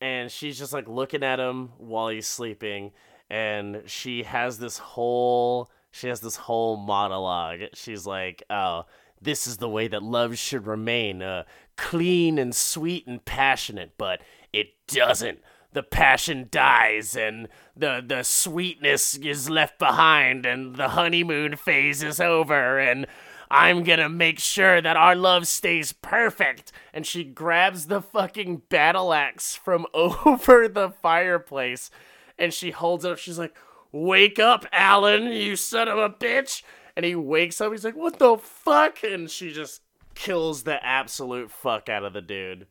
and 0.00 0.30
she's 0.30 0.58
just 0.58 0.72
like 0.72 0.88
looking 0.88 1.22
at 1.22 1.40
him 1.40 1.72
while 1.78 2.08
he's 2.08 2.26
sleeping, 2.26 2.92
and 3.28 3.82
she 3.86 4.22
has 4.22 4.58
this 4.58 4.78
whole 4.78 5.70
she 5.90 6.08
has 6.08 6.20
this 6.20 6.36
whole 6.36 6.76
monologue. 6.76 7.60
She's 7.74 8.06
like, 8.06 8.42
"Oh." 8.50 8.84
This 9.20 9.48
is 9.48 9.56
the 9.56 9.68
way 9.68 9.88
that 9.88 10.00
love 10.00 10.38
should 10.38 10.64
remain, 10.64 11.22
uh, 11.22 11.42
clean 11.76 12.38
and 12.38 12.54
sweet 12.54 13.04
and 13.08 13.24
passionate, 13.24 13.94
but 13.98 14.20
it 14.52 14.68
doesn't 14.86 15.40
the 15.72 15.82
passion 15.82 16.48
dies 16.50 17.14
and 17.14 17.48
the 17.76 18.02
the 18.04 18.22
sweetness 18.22 19.16
is 19.16 19.50
left 19.50 19.78
behind 19.78 20.46
and 20.46 20.76
the 20.76 20.88
honeymoon 20.88 21.56
phase 21.56 22.02
is 22.02 22.20
over 22.20 22.78
and 22.78 23.06
I'm 23.50 23.82
gonna 23.82 24.08
make 24.08 24.38
sure 24.38 24.80
that 24.80 24.96
our 24.96 25.14
love 25.14 25.46
stays 25.46 25.92
perfect. 25.92 26.70
And 26.92 27.06
she 27.06 27.24
grabs 27.24 27.86
the 27.86 28.02
fucking 28.02 28.62
battle 28.68 29.12
axe 29.12 29.54
from 29.54 29.86
over 29.94 30.68
the 30.68 30.90
fireplace 30.90 31.90
and 32.38 32.52
she 32.52 32.70
holds 32.70 33.04
it 33.04 33.12
up. 33.12 33.18
She's 33.18 33.38
like, 33.38 33.56
Wake 33.90 34.38
up, 34.38 34.66
Alan, 34.70 35.24
you 35.24 35.56
son 35.56 35.88
of 35.88 35.98
a 35.98 36.10
bitch. 36.10 36.62
And 36.94 37.06
he 37.06 37.14
wakes 37.14 37.60
up. 37.60 37.72
He's 37.72 37.84
like, 37.84 37.96
What 37.96 38.18
the 38.18 38.36
fuck? 38.36 39.02
And 39.02 39.30
she 39.30 39.52
just 39.52 39.82
kills 40.14 40.64
the 40.64 40.84
absolute 40.84 41.50
fuck 41.50 41.88
out 41.88 42.04
of 42.04 42.12
the 42.12 42.20
dude. 42.20 42.66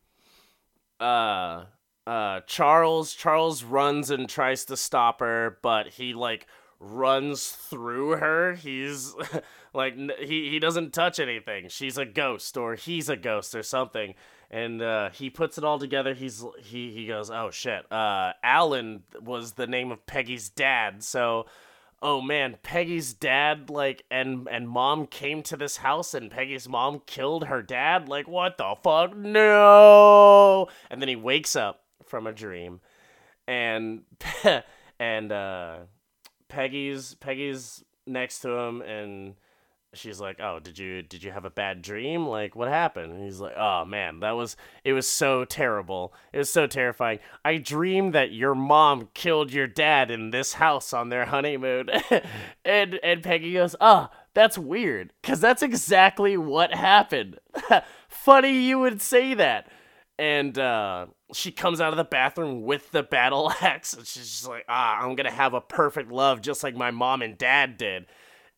Uh, 1.00 1.66
uh 2.08 2.40
Charles 2.48 3.14
Charles 3.14 3.64
runs 3.64 4.10
and 4.10 4.30
tries 4.30 4.64
to 4.66 4.78
stop 4.78 5.20
her, 5.20 5.58
but 5.62 5.90
he 5.90 6.14
like 6.14 6.48
runs 6.80 7.50
through 7.50 8.12
her. 8.12 8.54
He's 8.54 9.14
like 9.74 9.96
he 10.20 10.50
he 10.50 10.60
doesn't 10.60 10.94
touch 10.94 11.20
anything. 11.20 11.68
She's 11.68 11.98
a 11.98 12.06
ghost 12.06 12.56
or 12.56 12.76
he's 12.76 13.10
a 13.10 13.18
ghost 13.18 13.54
or 13.56 13.64
something. 13.64 14.16
And 14.50 14.82
uh, 14.82 15.10
he 15.10 15.30
puts 15.30 15.58
it 15.58 15.66
all 15.66 15.80
together. 15.80 16.14
He's 16.14 16.46
he 16.64 16.92
he 16.92 17.08
goes, 17.08 17.30
"Oh 17.30 17.52
shit. 17.52 17.92
Uh 17.92 18.32
Alan 18.42 19.04
was 19.22 19.54
the 19.54 19.68
name 19.68 19.92
of 19.92 20.06
Peggy's 20.06 20.50
dad." 20.50 21.04
So 21.04 21.48
oh 22.02 22.22
man, 22.22 22.58
Peggy's 22.64 23.14
dad 23.14 23.70
like 23.70 24.04
and 24.10 24.48
and 24.50 24.70
mom 24.70 25.08
came 25.08 25.44
to 25.44 25.58
this 25.58 25.78
house 25.78 26.14
and 26.14 26.32
Peggy's 26.32 26.70
mom 26.70 27.02
killed 27.06 27.48
her 27.48 27.62
dad. 27.62 28.08
Like 28.08 28.30
what 28.30 28.58
the 28.58 28.76
fuck? 28.82 29.14
No. 29.14 30.70
And 30.90 31.02
then 31.02 31.10
he 31.10 31.18
wakes 31.18 31.54
up 31.58 31.82
from 32.06 32.28
a 32.28 32.34
dream, 32.34 32.82
and 33.48 34.02
and 35.00 35.32
uh, 35.32 35.78
Peggy's 36.50 37.16
Peggy's 37.16 37.84
next 38.06 38.40
to 38.40 38.50
him, 38.50 38.82
and 38.82 39.36
she's 39.94 40.20
like, 40.20 40.40
"Oh, 40.40 40.60
did 40.60 40.78
you 40.78 41.02
did 41.02 41.24
you 41.24 41.32
have 41.32 41.46
a 41.46 41.50
bad 41.50 41.82
dream? 41.82 42.28
Like, 42.28 42.56
what 42.56 42.68
happened?" 42.68 43.14
And 43.14 43.24
he's 43.24 43.40
like, 43.40 43.56
"Oh 43.58 43.86
man, 43.86 44.20
that 44.22 44.32
was 44.32 44.56
it 44.84 44.94
was 44.94 45.08
so 45.08 45.46
terrible. 45.46 46.14
It 46.34 46.38
was 46.38 46.50
so 46.50 46.68
terrifying. 46.68 47.20
I 47.44 47.58
dreamed 47.58 48.14
that 48.14 48.32
your 48.32 48.56
mom 48.56 49.10
killed 49.14 49.52
your 49.52 49.68
dad 49.68 50.12
in 50.12 50.32
this 50.32 50.54
house 50.54 50.94
on 50.94 51.10
their 51.10 51.26
honeymoon." 51.26 51.90
and 52.66 53.00
and 53.04 53.24
Peggy 53.24 53.54
goes, 53.54 53.76
"Oh, 53.82 54.10
that's 54.34 54.58
weird, 54.58 55.14
cause 55.24 55.40
that's 55.40 55.64
exactly 55.64 56.38
what 56.38 56.74
happened. 56.74 57.40
Funny 58.08 58.62
you 58.62 58.80
would 58.80 59.02
say 59.02 59.34
that." 59.34 59.70
And 60.20 60.58
uh, 60.58 61.08
she 61.34 61.52
comes 61.52 61.82
out 61.82 61.92
of 61.92 61.98
the 61.98 62.04
bathroom 62.04 62.64
with 62.64 62.92
the 62.92 63.04
battle 63.04 63.52
axe 63.62 63.94
and 63.94 64.06
she's 64.06 64.30
just 64.30 64.48
like 64.48 64.66
ah 64.70 65.00
i'm 65.02 65.16
gonna 65.16 65.32
have 65.32 65.54
a 65.54 65.62
perfect 65.62 66.12
love 66.12 66.42
just 66.42 66.64
like 66.64 66.76
my 66.76 66.92
mom 66.92 67.22
and 67.22 67.38
dad 67.38 67.78
did. 67.78 68.06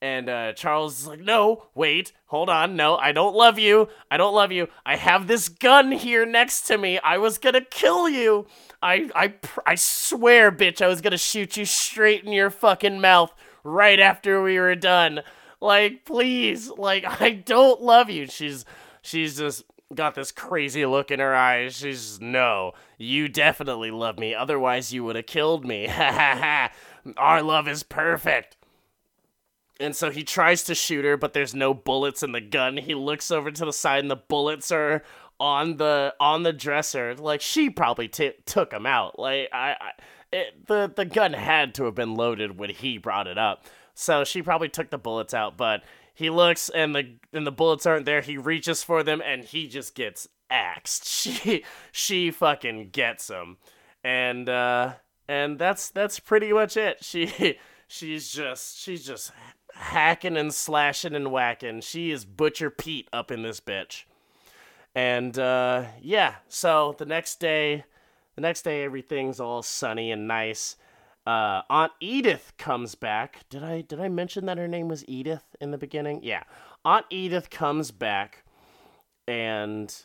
And 0.02 0.30
uh, 0.30 0.54
charles 0.54 1.02
is 1.02 1.08
like 1.08 1.20
no 1.20 1.66
wait 1.76 2.14
hold 2.28 2.48
on 2.50 2.78
no 2.78 2.96
i 2.96 3.12
don't 3.12 3.36
love 3.36 3.60
you 3.60 3.90
i 4.10 4.16
don't 4.16 4.34
love 4.34 4.52
you. 4.52 4.68
I 4.86 4.96
have 4.96 5.28
this 5.28 5.50
gun 5.50 5.92
here 5.92 6.26
next 6.26 6.62
to 6.68 6.78
me. 6.78 7.00
I 7.00 7.18
was 7.18 7.38
gonna 7.38 7.62
kill 7.62 8.08
you. 8.08 8.48
I 8.82 9.10
i 9.14 9.34
i 9.66 9.76
swear 9.76 10.52
bitch 10.52 10.82
i 10.82 10.88
was 10.88 11.02
gonna 11.02 11.18
shoot 11.18 11.58
you 11.58 11.66
straight 11.66 12.24
in 12.24 12.32
your 12.32 12.50
fucking 12.50 13.02
mouth 13.02 13.34
right 13.66 14.00
after 14.00 14.42
we 14.42 14.58
were 14.58 14.76
done. 14.76 15.22
Like 15.60 16.06
please 16.06 16.70
like 16.70 17.04
i 17.22 17.32
don't 17.32 17.82
love 17.82 18.10
you. 18.10 18.28
She's 18.28 18.64
she's 19.02 19.38
just 19.38 19.66
got 19.94 20.16
this 20.16 20.32
crazy 20.32 20.86
look 20.86 21.12
in 21.12 21.20
her 21.20 21.36
eyes. 21.36 21.78
She's 21.78 22.20
no, 22.22 22.74
you 22.98 23.28
definitely 23.28 23.92
love 23.92 24.20
me. 24.20 24.34
Otherwise, 24.34 24.94
you 24.94 25.04
would 25.04 25.16
have 25.16 25.26
killed 25.26 25.66
me. 25.66 25.88
Ha 26.00 26.12
ha 26.12 26.36
ha. 26.40 26.72
Our 27.18 27.42
love 27.42 27.68
is 27.68 27.84
perfect. 27.84 28.58
And 29.80 29.96
so 29.96 30.12
he 30.12 30.24
tries 30.24 30.64
to 30.66 30.76
shoot 30.76 31.06
her, 31.06 31.16
but 31.16 31.34
there's 31.34 31.56
no 31.56 31.74
bullets 31.74 32.22
in 32.22 32.34
the 32.34 32.42
gun. 32.42 32.78
He 32.78 32.94
looks 32.94 33.32
over 33.32 33.50
to 33.50 33.66
the 33.66 33.72
side, 33.74 34.00
and 34.00 34.12
the 34.12 34.18
bullets 34.18 34.72
are 34.72 35.04
on 35.40 35.78
the 35.78 36.14
on 36.20 36.44
the 36.44 36.54
dresser. 36.54 37.16
Like 37.16 37.42
she 37.42 37.70
probably 37.70 38.08
t- 38.08 38.34
took 38.46 38.74
him 38.74 38.86
out. 38.86 39.18
Like 39.18 39.50
I, 39.54 39.76
I 39.80 39.92
it, 40.32 40.68
the 40.68 40.92
the 40.94 41.06
gun 41.06 41.34
had 41.34 41.74
to 41.76 41.86
have 41.86 41.96
been 41.96 42.16
loaded 42.16 42.60
when 42.60 42.70
he 42.70 42.98
brought 42.98 43.28
it 43.28 43.38
up. 43.38 43.66
So 43.94 44.24
she 44.24 44.42
probably 44.42 44.70
took 44.70 44.90
the 44.90 44.98
bullets 44.98 45.34
out, 45.34 45.58
but 45.58 45.84
he 46.20 46.30
looks 46.30 46.68
and 46.68 46.94
the 46.94 47.14
and 47.32 47.48
the 47.48 47.52
bullets 47.52 47.86
aren't 47.86 48.06
there. 48.06 48.20
He 48.20 48.38
reaches 48.38 48.84
for 48.84 49.04
them 49.04 49.22
and 49.26 49.46
he 49.46 49.70
just 49.70 49.96
gets 49.96 50.28
axed. 50.50 51.06
She 51.08 51.64
she 51.94 52.30
fucking 52.30 52.90
gets 52.90 53.30
him. 53.30 53.56
And 54.04 54.50
uh 54.50 54.96
and 55.30 55.58
that's 55.58 55.90
that's 55.90 56.20
pretty 56.20 56.52
much 56.52 56.76
it. 56.76 56.98
She 57.06 57.58
she's 57.88 58.34
just 58.34 58.80
she's 58.80 59.06
just 59.06 59.32
hacking 59.76 60.36
and 60.36 60.54
slashing 60.54 61.16
and 61.16 61.32
whacking. 61.32 61.80
She 61.80 62.12
is 62.12 62.26
Butcher 62.26 62.70
Pete 62.70 63.08
up 63.14 63.32
in 63.32 63.42
this 63.42 63.62
bitch. 63.62 64.04
And 64.94 65.40
uh, 65.40 65.86
yeah, 66.02 66.36
so 66.50 66.96
the 66.98 67.06
next 67.06 67.40
day, 67.40 67.86
the 68.36 68.42
next 68.42 68.64
day 68.64 68.84
everything's 68.84 69.40
all 69.40 69.62
sunny 69.62 70.12
and 70.12 70.28
nice. 70.28 70.76
Uh, 71.30 71.62
Aunt 71.70 71.92
Edith 72.00 72.54
comes 72.58 72.96
back. 72.96 73.48
Did 73.52 73.64
I 73.64 73.82
did 73.82 74.00
I 74.00 74.10
mention 74.10 74.48
that 74.48 74.58
her 74.58 74.68
name 74.68 74.88
was 74.88 75.06
Edith 75.08 75.44
in 75.62 75.70
the 75.70 75.78
beginning? 75.78 76.22
Yeah. 76.24 76.42
Aunt 76.84 77.06
Edith 77.12 77.52
comes 77.52 77.92
back 77.92 78.44
and 79.28 79.96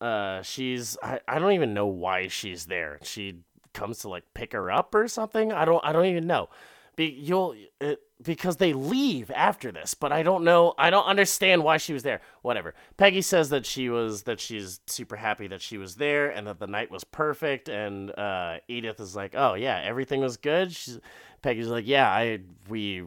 uh 0.00 0.40
she's 0.40 0.96
I, 1.02 1.20
I 1.28 1.38
don't 1.38 1.52
even 1.52 1.74
know 1.74 1.86
why 1.86 2.28
she's 2.28 2.64
there. 2.64 2.98
She 3.02 3.40
comes 3.74 3.98
to 3.98 4.08
like 4.08 4.24
pick 4.32 4.54
her 4.54 4.70
up 4.70 4.94
or 4.94 5.08
something. 5.08 5.52
I 5.52 5.66
don't 5.66 5.84
I 5.84 5.92
don't 5.92 6.06
even 6.06 6.26
know. 6.26 6.48
Be, 6.96 7.06
you'll 7.06 7.54
it, 7.80 8.00
because 8.22 8.56
they 8.56 8.72
leave 8.72 9.30
after 9.30 9.70
this, 9.70 9.92
but 9.92 10.10
I 10.10 10.22
don't 10.22 10.44
know. 10.44 10.74
I 10.78 10.88
don't 10.88 11.04
understand 11.04 11.62
why 11.62 11.76
she 11.76 11.92
was 11.92 12.02
there. 12.02 12.22
Whatever. 12.40 12.74
Peggy 12.96 13.20
says 13.20 13.50
that 13.50 13.66
she 13.66 13.90
was 13.90 14.22
that 14.22 14.40
she's 14.40 14.80
super 14.86 15.16
happy 15.16 15.46
that 15.48 15.60
she 15.60 15.76
was 15.76 15.96
there 15.96 16.30
and 16.30 16.46
that 16.46 16.58
the 16.58 16.66
night 16.66 16.90
was 16.90 17.04
perfect. 17.04 17.68
And 17.68 18.10
uh, 18.18 18.58
Edith 18.68 19.00
is 19.00 19.14
like, 19.14 19.34
"Oh 19.36 19.54
yeah, 19.54 19.80
everything 19.84 20.20
was 20.20 20.38
good." 20.38 20.72
She's, 20.72 20.98
Peggy's 21.42 21.68
like, 21.68 21.86
"Yeah, 21.86 22.08
I 22.08 22.40
we 22.68 23.04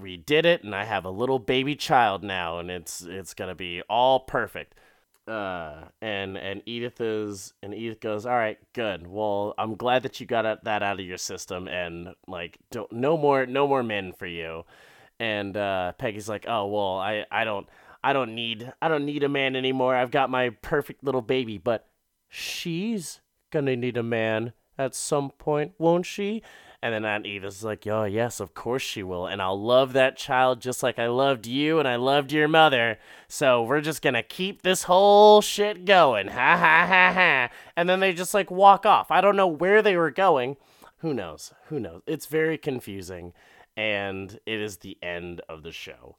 we 0.00 0.16
did 0.16 0.46
it, 0.46 0.62
and 0.62 0.74
I 0.74 0.84
have 0.84 1.04
a 1.04 1.10
little 1.10 1.40
baby 1.40 1.74
child 1.74 2.22
now, 2.22 2.60
and 2.60 2.70
it's 2.70 3.02
it's 3.02 3.34
gonna 3.34 3.56
be 3.56 3.82
all 3.90 4.20
perfect." 4.20 4.76
Uh 5.26 5.84
and 6.02 6.36
and 6.36 6.62
Edith 6.66 7.00
is 7.00 7.54
and 7.62 7.74
Edith 7.74 8.00
goes 8.00 8.26
all 8.26 8.36
right 8.36 8.58
good. 8.72 9.06
Well 9.06 9.54
I'm 9.58 9.74
glad 9.76 10.02
that 10.02 10.20
you 10.20 10.26
got 10.26 10.64
that 10.64 10.82
out 10.82 11.00
of 11.00 11.06
your 11.06 11.18
system 11.18 11.68
and 11.68 12.14
like 12.26 12.58
don't 12.70 12.92
no 12.92 13.16
more 13.16 13.46
no 13.46 13.66
more 13.66 13.82
men 13.82 14.12
for 14.12 14.26
you. 14.26 14.64
And 15.18 15.56
uh 15.56 15.92
Peggy's 15.98 16.28
like 16.28 16.46
oh 16.48 16.66
well 16.66 16.98
I 16.98 17.24
I 17.30 17.44
don't 17.44 17.68
I 18.02 18.12
don't 18.12 18.34
need 18.34 18.72
I 18.82 18.88
don't 18.88 19.06
need 19.06 19.22
a 19.22 19.28
man 19.28 19.56
anymore. 19.56 19.96
I've 19.96 20.10
got 20.10 20.28
my 20.28 20.50
perfect 20.50 21.02
little 21.02 21.22
baby. 21.22 21.58
But 21.58 21.86
she's 22.28 23.20
gonna 23.50 23.76
need 23.76 23.96
a 23.96 24.02
man 24.02 24.52
at 24.76 24.94
some 24.94 25.30
point 25.30 25.72
won't 25.78 26.04
she 26.04 26.42
and 26.84 26.92
then 26.92 27.06
Aunt 27.06 27.24
Edith's 27.24 27.64
like, 27.64 27.86
oh, 27.86 28.04
yes, 28.04 28.40
of 28.40 28.52
course 28.52 28.82
she 28.82 29.02
will. 29.02 29.26
And 29.26 29.40
I'll 29.40 29.58
love 29.58 29.94
that 29.94 30.18
child 30.18 30.60
just 30.60 30.82
like 30.82 30.98
I 30.98 31.06
loved 31.06 31.46
you 31.46 31.78
and 31.78 31.88
I 31.88 31.96
loved 31.96 32.30
your 32.30 32.46
mother. 32.46 32.98
So 33.26 33.62
we're 33.62 33.80
just 33.80 34.02
going 34.02 34.12
to 34.12 34.22
keep 34.22 34.60
this 34.60 34.82
whole 34.82 35.40
shit 35.40 35.86
going. 35.86 36.28
Ha 36.34 36.56
ha 36.58 36.86
ha 36.86 37.12
ha. 37.14 37.48
And 37.74 37.88
then 37.88 38.00
they 38.00 38.12
just 38.12 38.34
like 38.34 38.50
walk 38.50 38.84
off. 38.84 39.10
I 39.10 39.22
don't 39.22 39.34
know 39.34 39.46
where 39.46 39.80
they 39.80 39.96
were 39.96 40.10
going. 40.10 40.58
Who 40.98 41.14
knows? 41.14 41.54
Who 41.68 41.80
knows? 41.80 42.02
It's 42.06 42.26
very 42.26 42.58
confusing. 42.58 43.32
And 43.78 44.38
it 44.44 44.60
is 44.60 44.76
the 44.76 44.98
end 45.02 45.40
of 45.48 45.62
the 45.62 45.72
show. 45.72 46.16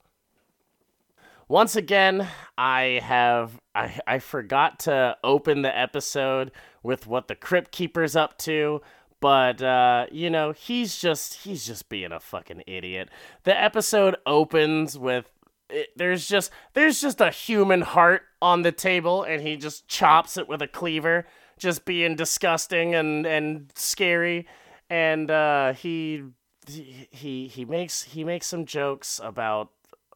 Once 1.48 1.76
again, 1.76 2.26
I 2.58 2.98
have 3.04 3.60
I, 3.72 4.00
I 4.04 4.18
forgot 4.18 4.80
to 4.80 5.16
open 5.22 5.62
the 5.62 5.78
episode 5.78 6.50
with 6.82 7.06
what 7.06 7.28
the 7.28 7.36
Crypt 7.36 7.70
Keeper's 7.70 8.16
up 8.16 8.36
to, 8.38 8.80
but 9.20 9.62
uh, 9.62 10.06
you 10.10 10.30
know 10.30 10.52
he's 10.52 10.98
just 10.98 11.42
he's 11.44 11.66
just 11.66 11.88
being 11.88 12.12
a 12.12 12.20
fucking 12.20 12.62
idiot. 12.66 13.08
The 13.44 13.60
episode 13.60 14.16
opens 14.26 14.98
with 14.98 15.30
it, 15.70 15.88
there's 15.96 16.28
just 16.28 16.50
there's 16.74 17.00
just 17.00 17.20
a 17.20 17.30
human 17.30 17.82
heart 17.82 18.22
on 18.40 18.62
the 18.62 18.72
table 18.72 19.22
and 19.22 19.42
he 19.42 19.56
just 19.56 19.88
chops 19.88 20.36
it 20.36 20.48
with 20.48 20.62
a 20.62 20.68
cleaver 20.68 21.26
just 21.58 21.84
being 21.84 22.16
disgusting 22.16 22.94
and 22.94 23.26
and 23.26 23.72
scary. 23.74 24.46
And 24.88 25.30
uh, 25.30 25.72
he 25.72 26.24
he 26.68 27.48
he 27.48 27.64
makes 27.64 28.02
he 28.04 28.24
makes 28.24 28.46
some 28.46 28.66
jokes 28.66 29.20
about 29.22 29.70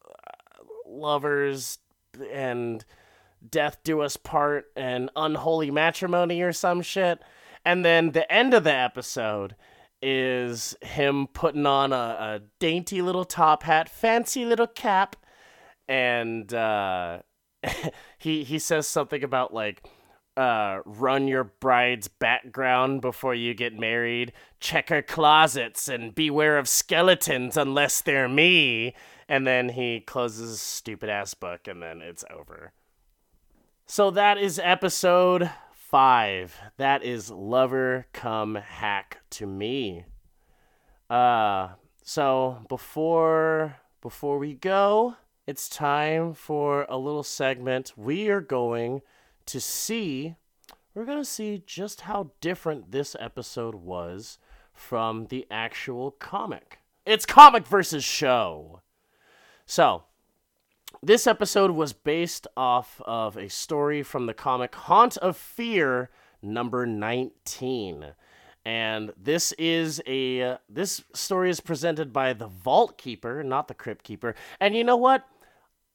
uh, 0.04 0.64
lovers 0.86 1.78
and 2.32 2.84
death 3.48 3.78
do 3.84 4.00
us 4.00 4.16
part 4.16 4.66
and 4.76 5.10
unholy 5.16 5.70
matrimony 5.70 6.42
or 6.42 6.52
some 6.52 6.82
shit 6.82 7.20
and 7.64 7.84
then 7.84 8.12
the 8.12 8.30
end 8.32 8.54
of 8.54 8.64
the 8.64 8.74
episode 8.74 9.56
is 10.02 10.74
him 10.82 11.26
putting 11.26 11.66
on 11.66 11.92
a, 11.92 11.96
a 11.96 12.40
dainty 12.58 13.02
little 13.02 13.24
top 13.24 13.64
hat, 13.64 13.88
fancy 13.88 14.44
little 14.44 14.66
cap, 14.66 15.16
and 15.88 16.52
uh, 16.54 17.20
he 18.18 18.44
he 18.44 18.58
says 18.58 18.86
something 18.86 19.22
about 19.22 19.52
like 19.52 19.82
uh, 20.36 20.80
run 20.86 21.28
your 21.28 21.44
bride's 21.44 22.08
background 22.08 23.02
before 23.02 23.34
you 23.34 23.52
get 23.52 23.78
married, 23.78 24.32
check 24.58 24.88
her 24.88 25.02
closets, 25.02 25.88
and 25.88 26.14
beware 26.14 26.56
of 26.56 26.68
skeletons 26.68 27.56
unless 27.56 28.00
they're 28.00 28.28
me. 28.28 28.94
And 29.28 29.46
then 29.46 29.70
he 29.70 30.00
closes 30.00 30.50
his 30.50 30.60
stupid 30.60 31.08
ass 31.08 31.34
book, 31.34 31.68
and 31.68 31.82
then 31.82 32.00
it's 32.00 32.24
over. 32.30 32.72
So 33.86 34.10
that 34.12 34.38
is 34.38 34.60
episode 34.62 35.50
five. 35.90 36.56
That 36.76 37.02
is 37.02 37.32
Lover 37.32 38.06
Come 38.12 38.54
Hack 38.54 39.18
to 39.30 39.44
Me. 39.44 40.04
Uh, 41.08 41.70
so 42.04 42.64
before 42.68 43.76
before 44.00 44.38
we 44.38 44.54
go, 44.54 45.16
it's 45.48 45.68
time 45.68 46.32
for 46.32 46.86
a 46.88 46.96
little 46.96 47.24
segment. 47.24 47.92
We 47.96 48.28
are 48.28 48.40
going 48.40 49.02
to 49.46 49.60
see 49.60 50.36
we're 50.94 51.04
going 51.04 51.18
to 51.18 51.24
see 51.24 51.64
just 51.66 52.02
how 52.02 52.30
different 52.40 52.92
this 52.92 53.16
episode 53.18 53.74
was 53.74 54.38
from 54.72 55.26
the 55.26 55.44
actual 55.50 56.12
comic. 56.12 56.78
It's 57.04 57.26
comic 57.26 57.66
versus 57.66 58.04
show. 58.04 58.82
So, 59.66 60.04
this 61.02 61.26
episode 61.26 61.70
was 61.70 61.92
based 61.92 62.46
off 62.56 63.00
of 63.06 63.36
a 63.36 63.48
story 63.48 64.02
from 64.02 64.26
the 64.26 64.34
comic 64.34 64.74
Haunt 64.74 65.16
of 65.18 65.36
Fear 65.36 66.10
number 66.42 66.86
19. 66.86 68.12
And 68.66 69.12
this 69.16 69.52
is 69.52 70.02
a 70.06 70.42
uh, 70.42 70.56
this 70.68 71.02
story 71.14 71.48
is 71.48 71.60
presented 71.60 72.12
by 72.12 72.34
the 72.34 72.46
Vault 72.46 72.98
Keeper, 72.98 73.42
not 73.42 73.68
the 73.68 73.74
Crypt 73.74 74.04
Keeper. 74.04 74.34
And 74.60 74.76
you 74.76 74.84
know 74.84 74.98
what? 74.98 75.26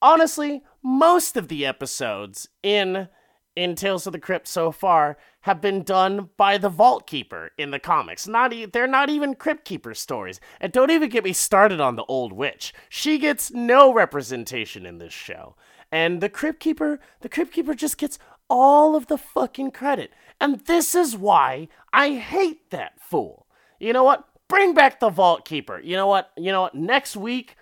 Honestly, 0.02 0.63
most 0.82 1.38
of 1.38 1.48
the 1.48 1.65
episodes 1.65 2.50
in 2.63 3.08
in 3.56 3.76
Tales 3.76 4.06
of 4.06 4.13
the 4.13 4.20
Crypt 4.20 4.48
so 4.48 4.72
far 4.72 5.18
have 5.41 5.62
been 5.62 5.84
done 5.84 6.30
by 6.38 6.58
the 6.58 6.70
Vault 6.70 7.08
Keeper 7.08 7.52
in 7.58 7.72
the 7.72 7.80
comics. 7.80 8.28
Not 8.28 8.52
e- 8.54 8.65
they're 8.65 8.88
not 8.88 9.10
even 9.10 9.36
Crypt 9.36 9.65
Keeper 9.65 9.94
stories. 9.94 10.39
And 10.60 10.72
don't 10.72 10.91
even 10.91 11.10
get 11.10 11.24
me 11.24 11.34
started 11.34 11.80
on 11.80 11.96
the 11.96 12.04
Old 12.06 12.34
Witch. 12.34 12.74
She 12.89 13.18
gets 13.18 13.52
no 13.52 13.94
representation 13.94 14.86
in 14.86 14.98
this 14.98 15.13
show. 15.13 15.56
And 15.91 16.22
the 16.22 16.30
Crypt 16.30 16.60
Keeper, 16.60 17.00
the 17.22 17.30
Crypt 17.30 17.54
Keeper 17.54 17.74
just 17.74 17.98
gets 17.98 18.20
all 18.50 18.96
of 18.96 19.08
the 19.08 19.18
fucking 19.18 19.72
credit. 19.72 20.12
And 20.41 20.60
this 20.62 20.94
is 20.94 21.15
why 21.15 21.68
I 21.94 22.15
hate 22.15 22.70
that 22.72 23.00
fool. 23.00 23.48
You 23.80 23.94
know 23.94 24.04
what? 24.04 24.28
Bring 24.48 24.74
back 24.74 25.00
the 25.00 25.10
Vault 25.10 25.46
Keeper. 25.46 25.80
You 25.80 25.96
know 25.96 26.08
what? 26.08 26.32
You 26.38 26.52
know 26.52 26.63
what? 26.63 26.76
Next 26.76 27.15
week 27.15 27.56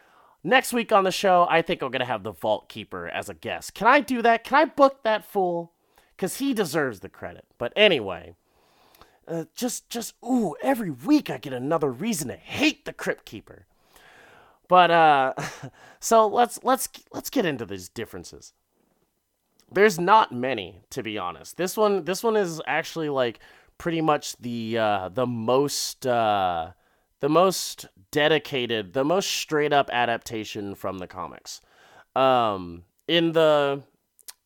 Next 0.46 0.74
week 0.74 0.92
on 0.92 1.06
the 1.06 1.12
show, 1.12 1.48
I 1.50 1.62
think 1.62 1.82
I'm 1.82 1.90
going 1.90 2.02
to 2.02 2.06
have 2.06 2.24
the 2.24 2.34
Vault 2.34 2.68
Keeper 2.68 3.08
as 3.08 3.30
a 3.30 3.34
guest. 3.34 3.74
Can 3.74 3.88
I 3.88 4.02
do 4.02 4.22
that? 4.24 4.44
Can 4.44 4.58
I 4.58 4.66
book 4.66 5.04
that 5.04 5.24
fool? 5.24 5.73
Because 6.24 6.38
he 6.38 6.54
deserves 6.54 7.02
the 7.02 7.10
credit. 7.10 7.44
But 7.58 7.74
anyway, 7.76 8.34
uh, 9.28 9.44
just 9.54 9.90
just 9.90 10.14
ooh, 10.24 10.56
every 10.64 10.90
week 10.90 11.30
I 11.30 11.38
get 11.38 11.52
another 11.52 11.92
reason 11.92 12.30
to 12.30 12.38
hate 12.38 12.86
the 12.86 12.94
Crypt 12.94 13.26
Keeper. 13.26 13.66
But 14.70 14.90
uh, 14.90 15.34
so 16.00 16.26
let's 16.26 16.64
let's 16.64 16.88
let's 17.12 17.30
get 17.30 17.46
into 17.46 17.66
these 17.66 17.90
differences. 17.90 18.54
There's 19.70 20.00
not 20.00 20.32
many, 20.32 20.84
to 20.92 21.04
be 21.04 21.18
honest. 21.18 21.58
This 21.58 21.76
one 21.76 22.06
this 22.06 22.24
one 22.24 22.38
is 22.38 22.62
actually 22.66 23.10
like 23.10 23.42
pretty 23.78 24.00
much 24.00 24.38
the 24.38 24.78
uh, 24.78 25.10
the 25.10 25.28
most 25.28 26.08
uh, 26.08 26.72
the 27.20 27.28
most 27.28 27.88
dedicated, 28.12 28.94
the 28.94 29.04
most 29.04 29.30
straight 29.30 29.74
up 29.74 29.90
adaptation 29.92 30.74
from 30.74 31.00
the 31.00 31.08
comics. 31.08 31.60
Um, 32.16 32.86
in 33.10 33.34
the 33.34 33.84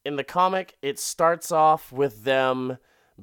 in 0.08 0.16
the 0.16 0.24
comic, 0.24 0.78
it 0.82 0.98
starts 1.00 1.52
off 1.52 1.92
with 1.92 2.24
them 2.24 2.78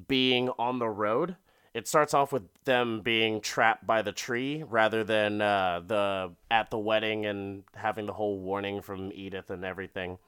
being 0.07 0.51
on 0.59 0.78
the 0.78 0.89
road. 0.89 1.37
It 1.72 1.89
starts 1.89 2.12
off 2.12 2.30
with 2.30 2.43
them 2.64 3.01
being 3.01 3.41
trapped 3.41 3.87
by 3.87 4.03
the 4.03 4.12
tree 4.12 4.62
rather 4.62 5.03
than 5.03 5.41
uh, 5.41 5.80
the 5.85 6.32
at 6.51 6.70
the 6.70 6.78
wedding 6.78 7.24
and 7.24 7.64
having 7.74 8.05
the 8.05 8.12
whole 8.12 8.39
warning 8.39 8.82
from 8.82 9.11
Edith 9.14 9.49
and 9.49 9.64
everything. 9.64 10.18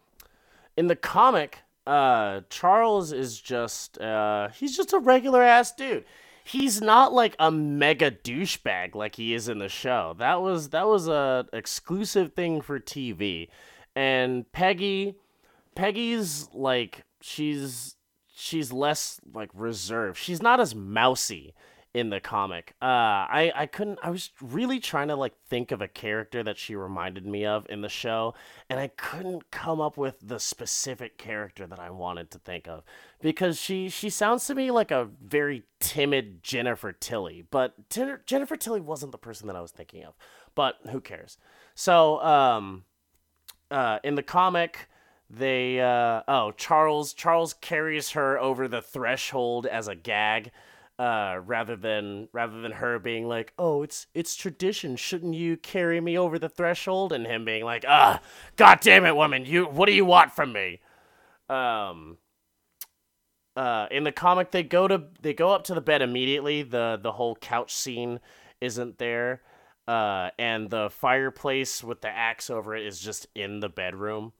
In 0.78 0.86
the 0.86 0.96
comic, 0.96 1.59
uh, 1.86 2.40
Charles 2.48 3.12
is 3.12 3.38
just 3.38 4.00
uh, 4.00 4.48
he's 4.48 4.74
just 4.74 4.94
a 4.94 4.98
regular 4.98 5.42
ass 5.42 5.72
dude. 5.72 6.07
He's 6.42 6.80
not 6.80 7.12
like 7.12 7.36
a 7.38 7.50
mega 7.50 8.11
douchebag 8.11 8.94
like 8.94 9.16
he 9.16 9.34
is 9.34 9.50
in 9.50 9.59
the 9.59 9.68
show. 9.68 10.14
That 10.18 10.40
was 10.40 10.70
that 10.70 10.86
was 10.88 11.07
a 11.07 11.46
exclusive 11.52 12.32
thing 12.32 12.62
for 12.62 12.80
TV. 12.80 13.48
And 13.94 14.50
Peggy 14.52 15.16
Peggy's 15.77 16.49
like 16.53 17.05
she's 17.20 17.97
she's 18.35 18.72
less 18.72 19.20
like 19.33 19.51
reserved. 19.55 20.18
She's 20.18 20.43
not 20.43 20.59
as 20.59 20.74
mousy 20.74 21.55
in 21.97 22.11
the 22.11 22.20
comic. 22.20 22.74
Uh, 22.83 22.85
I 22.85 23.53
I 23.55 23.66
couldn't. 23.66 23.99
I 24.03 24.11
was 24.11 24.31
really 24.43 24.81
trying 24.81 25.09
to 25.09 25.16
like 25.16 25.35
think 25.49 25.72
of 25.72 25.81
a 25.81 25.89
character 25.89 26.43
that 26.43 26.59
she 26.59 26.77
reminded 26.77 27.27
me 27.27 27.47
of 27.47 27.66
in 27.70 27.81
the 27.81 27.89
show, 27.89 28.35
and 28.68 28.79
I 28.79 28.89
couldn't 28.89 29.51
come 29.51 29.81
up 29.81 29.97
with 29.97 30.16
the 30.22 30.39
specific 30.39 31.16
character 31.16 31.66
that 31.66 31.79
I 31.79 31.91
wanted 31.91 32.31
to 32.33 32.39
think 32.39 32.68
of 32.68 32.85
because 33.22 33.59
she 33.59 33.89
she 33.89 34.11
sounds 34.11 34.47
to 34.47 34.55
me 34.55 34.70
like 34.70 34.91
a 34.91 35.09
very 35.22 35.62
timid 35.81 36.43
Jennifer 36.43 36.93
Tilly, 36.93 37.47
but 37.51 37.89
Jennifer 38.27 38.57
Tilly 38.57 38.81
wasn't 38.81 39.12
the 39.12 39.18
person 39.18 39.47
that 39.47 39.57
I 39.57 39.62
was 39.62 39.72
thinking 39.72 40.05
of. 40.05 40.14
But 40.55 40.77
who 40.91 41.01
cares? 41.01 41.39
So 41.74 42.20
um, 42.20 42.85
uh, 43.70 44.01
in 44.05 44.16
the 44.16 44.22
comic 44.22 44.89
they 45.29 45.81
uh 45.81 46.22
oh 46.29 46.53
charles 46.53 47.12
charles 47.12 47.53
carries 47.55 48.11
her 48.11 48.39
over 48.39 48.68
the 48.68 48.81
threshold 48.81 49.66
as 49.66 49.89
a 49.89 49.95
gag 49.95 50.53
uh 50.99 51.39
rather 51.45 51.77
than 51.77 52.29
rather 52.33 52.61
than 52.62 52.72
her 52.72 52.99
being 52.99 53.29
like 53.29 53.53
oh 53.59 53.83
it's 53.83 54.07
it's 54.14 54.35
tradition. 54.35 54.97
Shouldn't 54.97 55.35
you 55.35 55.57
carry 55.57 56.01
me 56.01 56.16
over 56.16 56.39
the 56.39 56.49
threshold? 56.49 57.12
And 57.12 57.27
him 57.27 57.45
being 57.45 57.64
like 57.64 57.85
ah 57.87 58.20
god 58.57 58.81
damn 58.81 59.05
it 59.05 59.14
woman 59.14 59.45
you 59.45 59.66
what 59.66 59.87
do 59.87 59.93
you 59.93 60.07
want 60.07 60.33
from 60.33 60.53
me? 60.55 60.81
Um 61.51 62.16
uh 63.57 63.89
in 63.91 64.05
the 64.05 64.12
comic 64.12 64.53
they 64.53 64.62
go 64.62 64.89
to 64.89 65.05
they 65.20 65.35
go 65.35 65.51
up 65.51 65.64
to 65.64 65.74
the 65.74 65.83
bed 65.83 66.01
immediately. 66.01 66.62
The 66.62 66.99
the 67.01 67.12
whole 67.12 67.37
couch 67.37 67.74
scene 67.74 68.20
isn't 68.62 68.97
there 68.97 69.43
uh 69.87 70.31
and 70.39 70.70
the 70.70 70.89
fireplace 70.89 71.85
with 71.85 72.01
the 72.01 72.09
axe 72.09 72.49
over 72.49 72.74
it 72.74 72.87
is 72.87 72.99
just 72.99 73.27
in 73.35 73.61
the 73.61 73.68
bedroom 73.68 74.33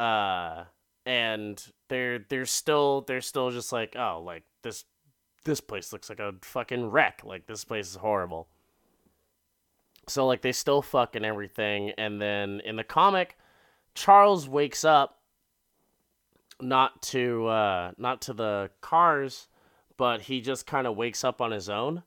uh 0.00 0.64
and 1.06 1.72
they're 1.88 2.20
they're 2.28 2.46
still 2.46 3.02
they're 3.02 3.20
still 3.20 3.50
just 3.50 3.72
like 3.72 3.96
oh 3.96 4.22
like 4.24 4.44
this 4.62 4.84
this 5.44 5.60
place 5.60 5.92
looks 5.92 6.10
like 6.10 6.20
a 6.20 6.34
fucking 6.42 6.90
wreck. 6.90 7.22
Like 7.24 7.46
this 7.46 7.64
place 7.64 7.88
is 7.88 7.96
horrible. 7.96 8.48
So 10.06 10.26
like 10.26 10.42
they 10.42 10.52
still 10.52 10.82
fuck 10.82 11.16
and 11.16 11.24
everything 11.24 11.90
and 11.96 12.20
then 12.20 12.60
in 12.64 12.76
the 12.76 12.84
comic 12.84 13.36
charles 13.94 14.48
wakes 14.48 14.84
up 14.84 15.18
not 16.60 17.02
to 17.02 17.46
uh 17.46 17.90
not 17.98 18.22
to 18.22 18.32
the 18.32 18.70
cars 18.80 19.48
but 19.96 20.22
he 20.22 20.40
just 20.40 20.66
kind 20.66 20.86
of 20.86 20.96
wakes 20.96 21.24
up 21.24 21.40
on 21.40 21.50
his 21.50 21.68
own 21.68 22.02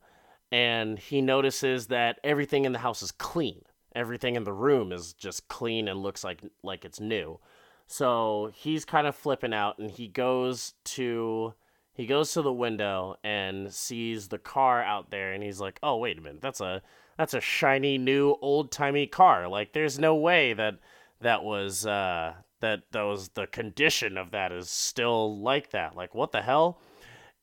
and 0.54 1.00
he 1.00 1.20
notices 1.20 1.88
that 1.88 2.20
everything 2.24 2.66
in 2.66 2.74
the 2.74 2.80
house 2.80 3.02
is 3.02 3.12
clean. 3.12 3.64
Everything 3.96 4.36
in 4.36 4.44
the 4.44 4.54
room 4.54 4.92
is 4.92 5.14
just 5.14 5.48
clean 5.48 5.88
and 5.88 6.00
looks 6.00 6.24
like 6.24 6.42
like 6.62 6.86
it's 6.86 7.00
new 7.00 7.40
so 7.88 8.52
he's 8.56 8.86
kind 8.86 9.08
of 9.08 9.16
flipping 9.16 9.54
out 9.54 9.78
and 9.78 9.92
he 9.92 10.08
goes 10.08 10.74
to 10.86 11.54
he 11.94 12.08
goes 12.08 12.34
to 12.34 12.42
the 12.42 12.54
window 12.54 13.18
and 13.24 13.72
sees 13.72 14.30
the 14.30 14.40
car 14.40 14.82
out 14.82 15.12
there 15.12 15.32
and 15.32 15.44
he's 15.44 15.60
like, 15.60 15.80
"Oh, 15.84 15.98
wait 15.98 16.18
a 16.18 16.22
minute. 16.22 16.42
That's 16.42 16.62
a 16.62 16.82
that's 17.18 17.36
a 17.36 17.42
shiny 17.42 17.98
new 17.98 18.36
old-timey 18.42 19.08
car. 19.08 19.48
Like 19.48 19.74
there's 19.74 20.00
no 20.00 20.16
way 20.16 20.54
that 20.54 20.80
that 21.22 21.44
was 21.44 21.86
uh 21.86 22.34
that 22.62 22.84
that 22.92 23.04
was 23.04 23.30
the 23.30 23.48
condition 23.48 24.18
of 24.18 24.32
that 24.32 24.52
is 24.52 24.70
still 24.70 25.40
like 25.40 25.70
that. 25.72 25.96
Like 25.96 26.16
what 26.16 26.32
the 26.32 26.42
hell?" 26.42 26.82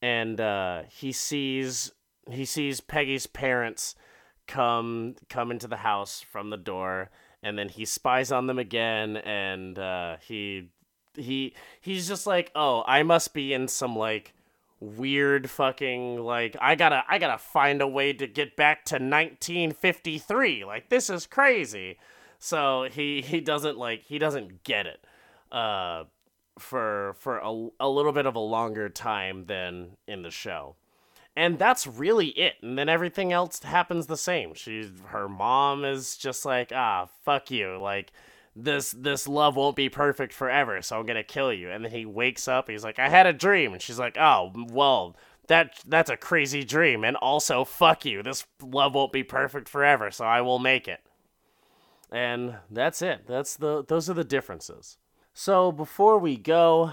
And 0.02 0.40
uh 0.40 0.82
he 0.88 1.12
sees 1.12 1.92
he 2.28 2.44
sees 2.44 2.80
Peggy's 2.80 3.26
parents 3.26 3.94
come 4.46 5.14
come 5.28 5.52
into 5.52 5.68
the 5.68 5.76
house 5.76 6.20
from 6.20 6.50
the 6.50 6.56
door 6.56 7.10
and 7.42 7.58
then 7.58 7.68
he 7.68 7.84
spies 7.84 8.30
on 8.32 8.46
them 8.46 8.58
again 8.58 9.16
and 9.18 9.78
uh, 9.78 10.16
he 10.20 10.70
he 11.14 11.54
he's 11.80 12.06
just 12.06 12.24
like 12.26 12.52
oh 12.54 12.84
i 12.86 13.02
must 13.02 13.34
be 13.34 13.52
in 13.52 13.66
some 13.66 13.96
like 13.96 14.32
weird 14.78 15.50
fucking 15.50 16.18
like 16.20 16.56
i 16.60 16.74
gotta 16.74 17.02
i 17.08 17.18
gotta 17.18 17.36
find 17.36 17.82
a 17.82 17.86
way 17.86 18.12
to 18.12 18.26
get 18.26 18.56
back 18.56 18.84
to 18.84 18.94
1953 18.94 20.64
like 20.64 20.88
this 20.88 21.10
is 21.10 21.26
crazy. 21.26 21.98
So 22.38 22.88
he 22.90 23.20
he 23.20 23.40
doesn't 23.40 23.76
like 23.76 24.04
he 24.04 24.18
doesn't 24.18 24.64
get 24.64 24.86
it 24.86 25.04
uh 25.52 26.04
for 26.58 27.14
for 27.18 27.38
a, 27.38 27.68
a 27.78 27.88
little 27.88 28.12
bit 28.12 28.24
of 28.24 28.34
a 28.34 28.40
longer 28.40 28.88
time 28.88 29.44
than 29.44 29.98
in 30.08 30.22
the 30.22 30.30
show 30.30 30.76
and 31.40 31.58
that's 31.58 31.86
really 31.86 32.26
it 32.28 32.56
and 32.60 32.76
then 32.78 32.90
everything 32.90 33.32
else 33.32 33.62
happens 33.62 34.06
the 34.06 34.16
same. 34.18 34.52
She's 34.52 34.90
her 35.06 35.26
mom 35.26 35.86
is 35.86 36.18
just 36.18 36.44
like 36.44 36.70
ah 36.74 37.08
fuck 37.24 37.50
you 37.50 37.78
like 37.80 38.12
this 38.54 38.90
this 38.90 39.26
love 39.26 39.56
won't 39.56 39.74
be 39.74 39.88
perfect 39.88 40.34
forever 40.34 40.82
so 40.82 40.98
i'm 40.98 41.06
gonna 41.06 41.22
kill 41.24 41.50
you. 41.50 41.70
And 41.70 41.82
then 41.82 41.92
he 41.92 42.04
wakes 42.04 42.46
up 42.46 42.68
he's 42.68 42.84
like 42.84 42.98
i 42.98 43.08
had 43.08 43.26
a 43.26 43.32
dream 43.32 43.72
and 43.72 43.80
she's 43.80 43.98
like 43.98 44.18
oh 44.18 44.52
well 44.70 45.16
that 45.46 45.80
that's 45.86 46.10
a 46.10 46.16
crazy 46.16 46.62
dream 46.62 47.04
and 47.04 47.16
also 47.16 47.64
fuck 47.64 48.04
you 48.04 48.22
this 48.22 48.44
love 48.62 48.94
won't 48.94 49.10
be 49.10 49.22
perfect 49.22 49.66
forever 49.66 50.10
so 50.10 50.26
i 50.26 50.42
will 50.42 50.58
make 50.58 50.86
it. 50.86 51.00
And 52.12 52.56
that's 52.70 53.00
it 53.00 53.26
that's 53.26 53.56
the 53.56 53.82
those 53.88 54.10
are 54.10 54.14
the 54.14 54.24
differences. 54.24 54.98
So 55.32 55.72
before 55.72 56.18
we 56.18 56.36
go 56.36 56.92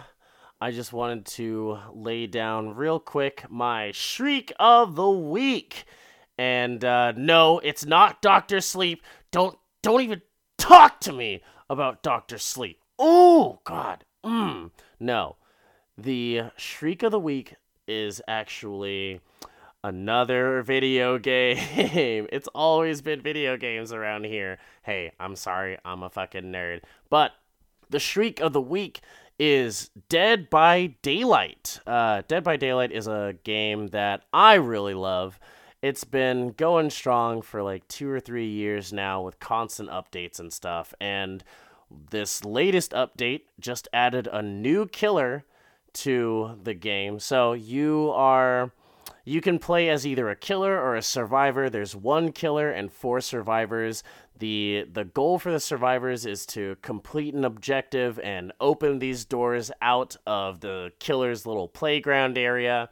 I 0.59 0.71
just 0.71 0.91
wanted 0.91 1.25
to 1.25 1.77
lay 1.93 2.25
down 2.25 2.75
real 2.75 2.99
quick 2.99 3.45
my 3.47 3.91
shriek 3.91 4.51
of 4.59 4.95
the 4.95 5.09
week. 5.09 5.85
And 6.37 6.83
uh, 6.83 7.13
no, 7.15 7.59
it's 7.59 7.85
not 7.85 8.21
Doctor 8.23 8.59
Sleep. 8.59 9.03
Don't 9.31 9.57
don't 9.83 10.01
even 10.01 10.21
talk 10.57 10.99
to 11.01 11.13
me 11.13 11.43
about 11.69 12.01
Doctor 12.01 12.39
Sleep. 12.39 12.81
Oh 12.97 13.59
God. 13.65 14.03
Mm. 14.25 14.71
No, 14.99 15.35
the 15.95 16.45
shriek 16.57 17.03
of 17.03 17.11
the 17.11 17.19
week 17.19 17.55
is 17.87 18.19
actually 18.27 19.21
another 19.83 20.63
video 20.63 21.19
game. 21.19 22.27
it's 22.31 22.47
always 22.55 23.01
been 23.01 23.21
video 23.21 23.57
games 23.57 23.93
around 23.93 24.25
here. 24.25 24.57
Hey, 24.81 25.11
I'm 25.19 25.35
sorry, 25.35 25.77
I'm 25.85 26.01
a 26.01 26.09
fucking 26.09 26.45
nerd. 26.45 26.81
But 27.11 27.33
the 27.89 27.99
shriek 27.99 28.41
of 28.41 28.53
the 28.53 28.61
week 28.61 29.01
is 29.39 29.89
Dead 30.09 30.49
by 30.49 30.95
Daylight. 31.01 31.79
Uh, 31.85 32.23
Dead 32.27 32.43
by 32.43 32.57
Daylight 32.57 32.91
is 32.91 33.07
a 33.07 33.35
game 33.43 33.87
that 33.87 34.23
I 34.33 34.55
really 34.55 34.93
love. 34.93 35.39
It's 35.81 36.03
been 36.03 36.49
going 36.51 36.89
strong 36.89 37.41
for 37.41 37.61
like 37.61 37.87
two 37.87 38.09
or 38.09 38.19
three 38.19 38.47
years 38.47 38.91
now 38.91 39.21
with 39.21 39.39
constant 39.39 39.89
updates 39.89 40.39
and 40.39 40.51
stuff. 40.51 40.93
And 40.99 41.43
this 42.09 42.43
latest 42.43 42.91
update 42.91 43.41
just 43.59 43.87
added 43.93 44.27
a 44.31 44.41
new 44.41 44.87
killer 44.87 45.45
to 45.93 46.57
the 46.63 46.73
game. 46.73 47.19
So 47.19 47.53
you 47.53 48.11
are 48.13 48.71
you 49.23 49.41
can 49.41 49.59
play 49.59 49.89
as 49.89 50.07
either 50.07 50.29
a 50.29 50.35
killer 50.37 50.79
or 50.79 50.95
a 50.95 51.01
survivor. 51.01 51.69
There's 51.69 51.95
one 51.95 52.31
killer 52.31 52.71
and 52.71 52.91
four 52.91 53.19
survivors. 53.19 54.01
The 54.39 54.85
the 54.91 55.05
goal 55.05 55.39
for 55.39 55.51
the 55.51 55.59
survivors 55.59 56.25
is 56.25 56.45
to 56.47 56.77
complete 56.81 57.33
an 57.33 57.45
objective 57.45 58.19
and 58.19 58.51
open 58.59 58.99
these 58.99 59.25
doors 59.25 59.71
out 59.81 60.15
of 60.25 60.59
the 60.59 60.91
killer's 60.99 61.45
little 61.45 61.67
playground 61.67 62.37
area 62.37 62.89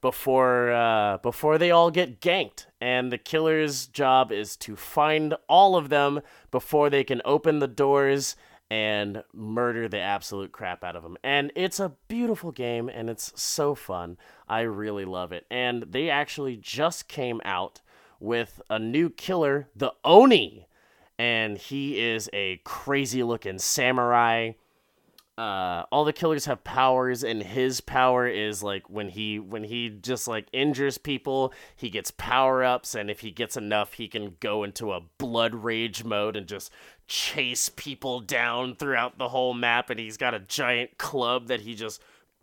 before 0.00 0.70
uh, 0.70 1.18
before 1.18 1.58
they 1.58 1.70
all 1.70 1.90
get 1.90 2.20
ganked. 2.20 2.66
And 2.80 3.10
the 3.10 3.18
killer's 3.18 3.86
job 3.86 4.30
is 4.30 4.56
to 4.58 4.76
find 4.76 5.34
all 5.48 5.76
of 5.76 5.88
them 5.88 6.20
before 6.50 6.90
they 6.90 7.04
can 7.04 7.22
open 7.24 7.58
the 7.58 7.66
doors 7.66 8.36
and 8.70 9.22
murder 9.32 9.88
the 9.88 10.00
absolute 10.00 10.52
crap 10.52 10.84
out 10.84 10.96
of 10.96 11.02
them. 11.02 11.16
And 11.22 11.52
it's 11.54 11.80
a 11.80 11.92
beautiful 12.08 12.50
game 12.50 12.88
and 12.88 13.08
it's 13.08 13.32
so 13.40 13.74
fun. 13.74 14.18
I 14.48 14.60
really 14.60 15.04
love 15.04 15.32
it. 15.32 15.46
And 15.50 15.84
they 15.84 16.10
actually 16.10 16.56
just 16.56 17.08
came 17.08 17.40
out 17.44 17.80
with 18.20 18.60
a 18.70 18.78
new 18.78 19.10
killer, 19.10 19.68
the 19.76 19.92
Oni. 20.04 20.66
And 21.18 21.56
he 21.58 22.00
is 22.00 22.28
a 22.32 22.60
crazy 22.64 23.22
looking 23.22 23.58
samurai. 23.58 24.52
Uh 25.36 25.82
all 25.90 26.04
the 26.04 26.12
killers 26.12 26.44
have 26.44 26.62
powers 26.62 27.24
and 27.24 27.42
his 27.42 27.80
power 27.80 28.28
is 28.28 28.62
like 28.62 28.88
when 28.88 29.08
he 29.08 29.40
when 29.40 29.64
he 29.64 29.88
just 29.88 30.28
like 30.28 30.46
injures 30.52 30.96
people 30.96 31.52
he 31.74 31.90
gets 31.90 32.12
power 32.12 32.62
ups 32.62 32.94
and 32.94 33.10
if 33.10 33.18
he 33.18 33.32
gets 33.32 33.56
enough 33.56 33.94
he 33.94 34.06
can 34.06 34.36
go 34.38 34.62
into 34.62 34.92
a 34.92 35.02
blood 35.18 35.52
rage 35.52 36.04
mode 36.04 36.36
and 36.36 36.46
just 36.46 36.70
chase 37.08 37.68
people 37.68 38.20
down 38.20 38.76
throughout 38.76 39.18
the 39.18 39.30
whole 39.30 39.54
map 39.54 39.90
and 39.90 39.98
he's 39.98 40.16
got 40.16 40.34
a 40.34 40.38
giant 40.38 40.98
club 40.98 41.48
that 41.48 41.62
he 41.62 41.74
just 41.74 42.00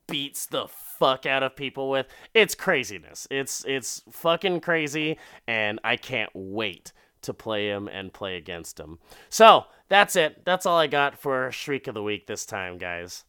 beats 0.07 0.45
the 0.45 0.67
fuck 0.67 1.25
out 1.25 1.41
of 1.41 1.55
people 1.55 1.89
with. 1.89 2.05
It's 2.33 2.53
craziness. 2.53 3.27
It's 3.31 3.63
it's 3.65 4.03
fucking 4.11 4.59
crazy 4.59 5.17
and 5.47 5.79
i 5.83 5.95
can't 5.95 6.29
wait 6.33 6.91
to 7.21 7.33
play 7.33 7.67
him 7.67 7.87
and 7.87 8.13
play 8.13 8.37
against 8.37 8.79
him 8.79 8.99
so 9.29 9.65
that's 9.91 10.15
it. 10.15 10.45
That's 10.45 10.65
all 10.65 10.77
I 10.77 10.87
got 10.87 11.17
for 11.17 11.51
Shriek 11.51 11.85
of 11.85 11.93
the 11.95 12.01
Week 12.01 12.25
this 12.25 12.45
time, 12.45 12.77
guys. 12.77 13.25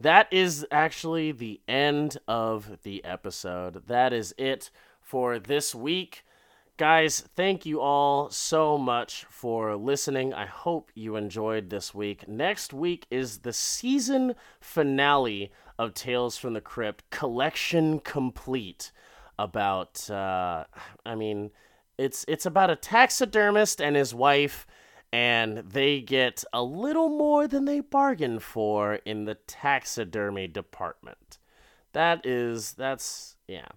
That 0.00 0.26
is 0.32 0.66
actually 0.72 1.30
the 1.30 1.60
end 1.68 2.18
of 2.26 2.82
the 2.82 3.04
episode. 3.04 3.86
That 3.86 4.12
is 4.12 4.34
it 4.36 4.70
for 5.00 5.38
this 5.38 5.76
week. 5.76 6.24
Guys, 6.78 7.20
thank 7.36 7.64
you 7.64 7.80
all 7.80 8.28
so 8.28 8.76
much 8.76 9.24
for 9.30 9.76
listening. 9.76 10.34
I 10.34 10.46
hope 10.46 10.90
you 10.96 11.14
enjoyed 11.14 11.70
this 11.70 11.94
week. 11.94 12.26
Next 12.26 12.72
week 12.72 13.06
is 13.08 13.38
the 13.38 13.52
season 13.52 14.34
finale 14.60 15.52
of 15.78 15.94
Tales 15.94 16.36
from 16.36 16.54
the 16.54 16.60
Crypt 16.60 17.08
Collection 17.10 18.00
Complete. 18.00 18.90
about. 19.38 20.10
Uh, 20.10 20.64
I 21.06 21.14
mean, 21.14 21.52
it's 21.98 22.24
it's 22.28 22.46
about 22.46 22.70
a 22.70 22.76
taxidermist 22.76 23.80
and 23.82 23.96
his 23.96 24.14
wife, 24.14 24.66
and 25.12 25.58
they 25.58 26.00
get 26.00 26.44
a 26.52 26.62
little 26.62 27.08
more 27.08 27.48
than 27.48 27.64
they 27.64 27.80
bargained 27.80 28.42
for 28.42 28.94
in 29.04 29.24
the 29.24 29.34
taxidermy 29.34 30.46
department. 30.46 31.38
That 31.92 32.24
is 32.24 32.72
that's 32.72 33.36
yeah. 33.46 33.68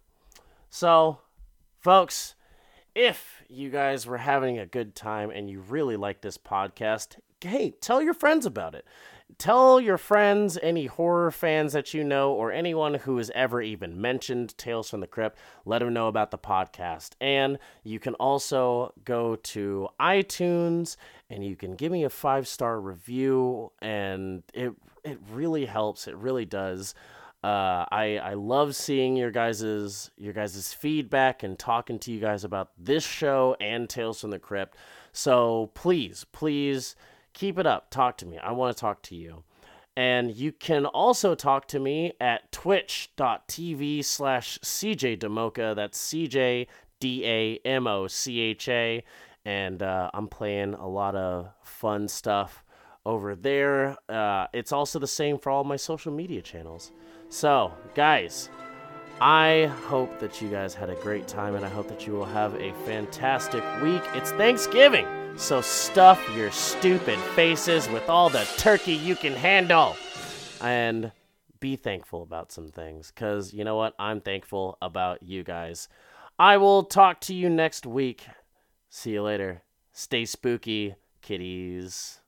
So, 0.69 1.19
folks, 1.79 2.35
if 2.95 3.43
you 3.47 3.69
guys 3.69 4.05
were 4.05 4.17
having 4.17 4.59
a 4.59 4.65
good 4.65 4.95
time 4.95 5.31
and 5.31 5.49
you 5.49 5.61
really 5.61 5.95
like 5.95 6.21
this 6.21 6.37
podcast, 6.37 7.17
hey, 7.39 7.71
tell 7.81 8.01
your 8.01 8.13
friends 8.13 8.45
about 8.45 8.75
it. 8.75 8.85
Tell 9.37 9.79
your 9.79 9.97
friends, 9.97 10.57
any 10.61 10.87
horror 10.87 11.31
fans 11.31 11.73
that 11.73 11.93
you 11.93 12.03
know, 12.03 12.33
or 12.33 12.51
anyone 12.51 12.95
who 12.95 13.17
has 13.17 13.31
ever 13.33 13.61
even 13.61 13.99
mentioned 13.99 14.57
Tales 14.57 14.89
from 14.89 14.99
the 14.99 15.07
Crypt, 15.07 15.37
let 15.65 15.79
them 15.79 15.93
know 15.93 16.09
about 16.09 16.31
the 16.31 16.37
podcast. 16.37 17.11
And 17.21 17.57
you 17.83 17.97
can 17.97 18.13
also 18.15 18.93
go 19.05 19.37
to 19.37 19.87
iTunes 19.99 20.97
and 21.29 21.45
you 21.45 21.55
can 21.55 21.75
give 21.75 21.91
me 21.93 22.03
a 22.03 22.09
five 22.09 22.47
star 22.47 22.79
review, 22.79 23.71
and 23.81 24.43
it 24.53 24.73
it 25.03 25.17
really 25.31 25.65
helps. 25.65 26.07
It 26.07 26.15
really 26.17 26.45
does. 26.45 26.93
Uh, 27.43 27.85
I 27.91 28.19
I 28.21 28.33
love 28.35 28.75
seeing 28.75 29.15
your 29.15 29.31
guys's 29.31 30.11
your 30.17 30.33
guys's 30.33 30.73
feedback 30.73 31.41
and 31.41 31.57
talking 31.57 31.97
to 31.99 32.11
you 32.11 32.19
guys 32.19 32.43
about 32.43 32.69
this 32.77 33.03
show 33.03 33.55
and 33.59 33.89
Tales 33.89 34.21
from 34.21 34.29
the 34.29 34.39
Crypt. 34.39 34.77
So 35.11 35.71
please, 35.73 36.25
please 36.31 36.95
keep 37.33 37.57
it 37.57 37.65
up. 37.65 37.89
Talk 37.89 38.17
to 38.19 38.25
me. 38.27 38.37
I 38.37 38.51
want 38.51 38.75
to 38.75 38.79
talk 38.79 39.01
to 39.03 39.15
you. 39.15 39.43
And 39.97 40.33
you 40.33 40.51
can 40.51 40.85
also 40.85 41.35
talk 41.35 41.67
to 41.69 41.79
me 41.79 42.13
at 42.21 42.51
twitch.tv 42.51 44.05
slash 44.05 44.59
CJ 44.59 45.19
Damocha. 45.19 45.75
That's 45.75 45.97
C 45.97 46.27
J 46.27 46.67
D 46.99 47.25
A 47.25 47.59
M 47.65 47.87
O 47.87 48.07
C 48.07 48.39
H 48.39 48.69
A. 48.69 49.03
And 49.43 49.81
uh, 49.81 50.11
I'm 50.13 50.27
playing 50.27 50.75
a 50.75 50.87
lot 50.87 51.15
of 51.15 51.49
fun 51.63 52.07
stuff 52.07 52.63
over 53.05 53.35
there. 53.35 53.97
Uh, 54.07 54.47
it's 54.53 54.71
also 54.71 54.99
the 54.99 55.07
same 55.07 55.39
for 55.39 55.49
all 55.49 55.63
my 55.63 55.75
social 55.75 56.13
media 56.13 56.41
channels. 56.41 56.91
So, 57.31 57.71
guys, 57.95 58.49
I 59.21 59.71
hope 59.85 60.19
that 60.19 60.41
you 60.41 60.49
guys 60.49 60.73
had 60.73 60.89
a 60.89 60.95
great 60.95 61.29
time 61.29 61.55
and 61.55 61.63
I 61.65 61.69
hope 61.69 61.87
that 61.87 62.05
you 62.05 62.11
will 62.11 62.25
have 62.25 62.53
a 62.55 62.73
fantastic 62.85 63.63
week. 63.81 64.01
It's 64.13 64.31
Thanksgiving, 64.31 65.07
so 65.37 65.61
stuff 65.61 66.21
your 66.35 66.51
stupid 66.51 67.17
faces 67.33 67.87
with 67.87 68.09
all 68.09 68.29
the 68.29 68.43
turkey 68.57 68.91
you 68.91 69.15
can 69.15 69.31
handle. 69.31 69.95
And 70.59 71.13
be 71.61 71.77
thankful 71.77 72.21
about 72.21 72.51
some 72.51 72.67
things 72.67 73.13
because 73.15 73.53
you 73.53 73.63
know 73.63 73.77
what? 73.77 73.95
I'm 73.97 74.19
thankful 74.19 74.77
about 74.81 75.23
you 75.23 75.45
guys. 75.45 75.87
I 76.37 76.57
will 76.57 76.83
talk 76.83 77.21
to 77.21 77.33
you 77.33 77.49
next 77.49 77.85
week. 77.85 78.25
See 78.89 79.11
you 79.11 79.21
later. 79.23 79.63
Stay 79.93 80.25
spooky, 80.25 80.95
kitties. 81.21 82.20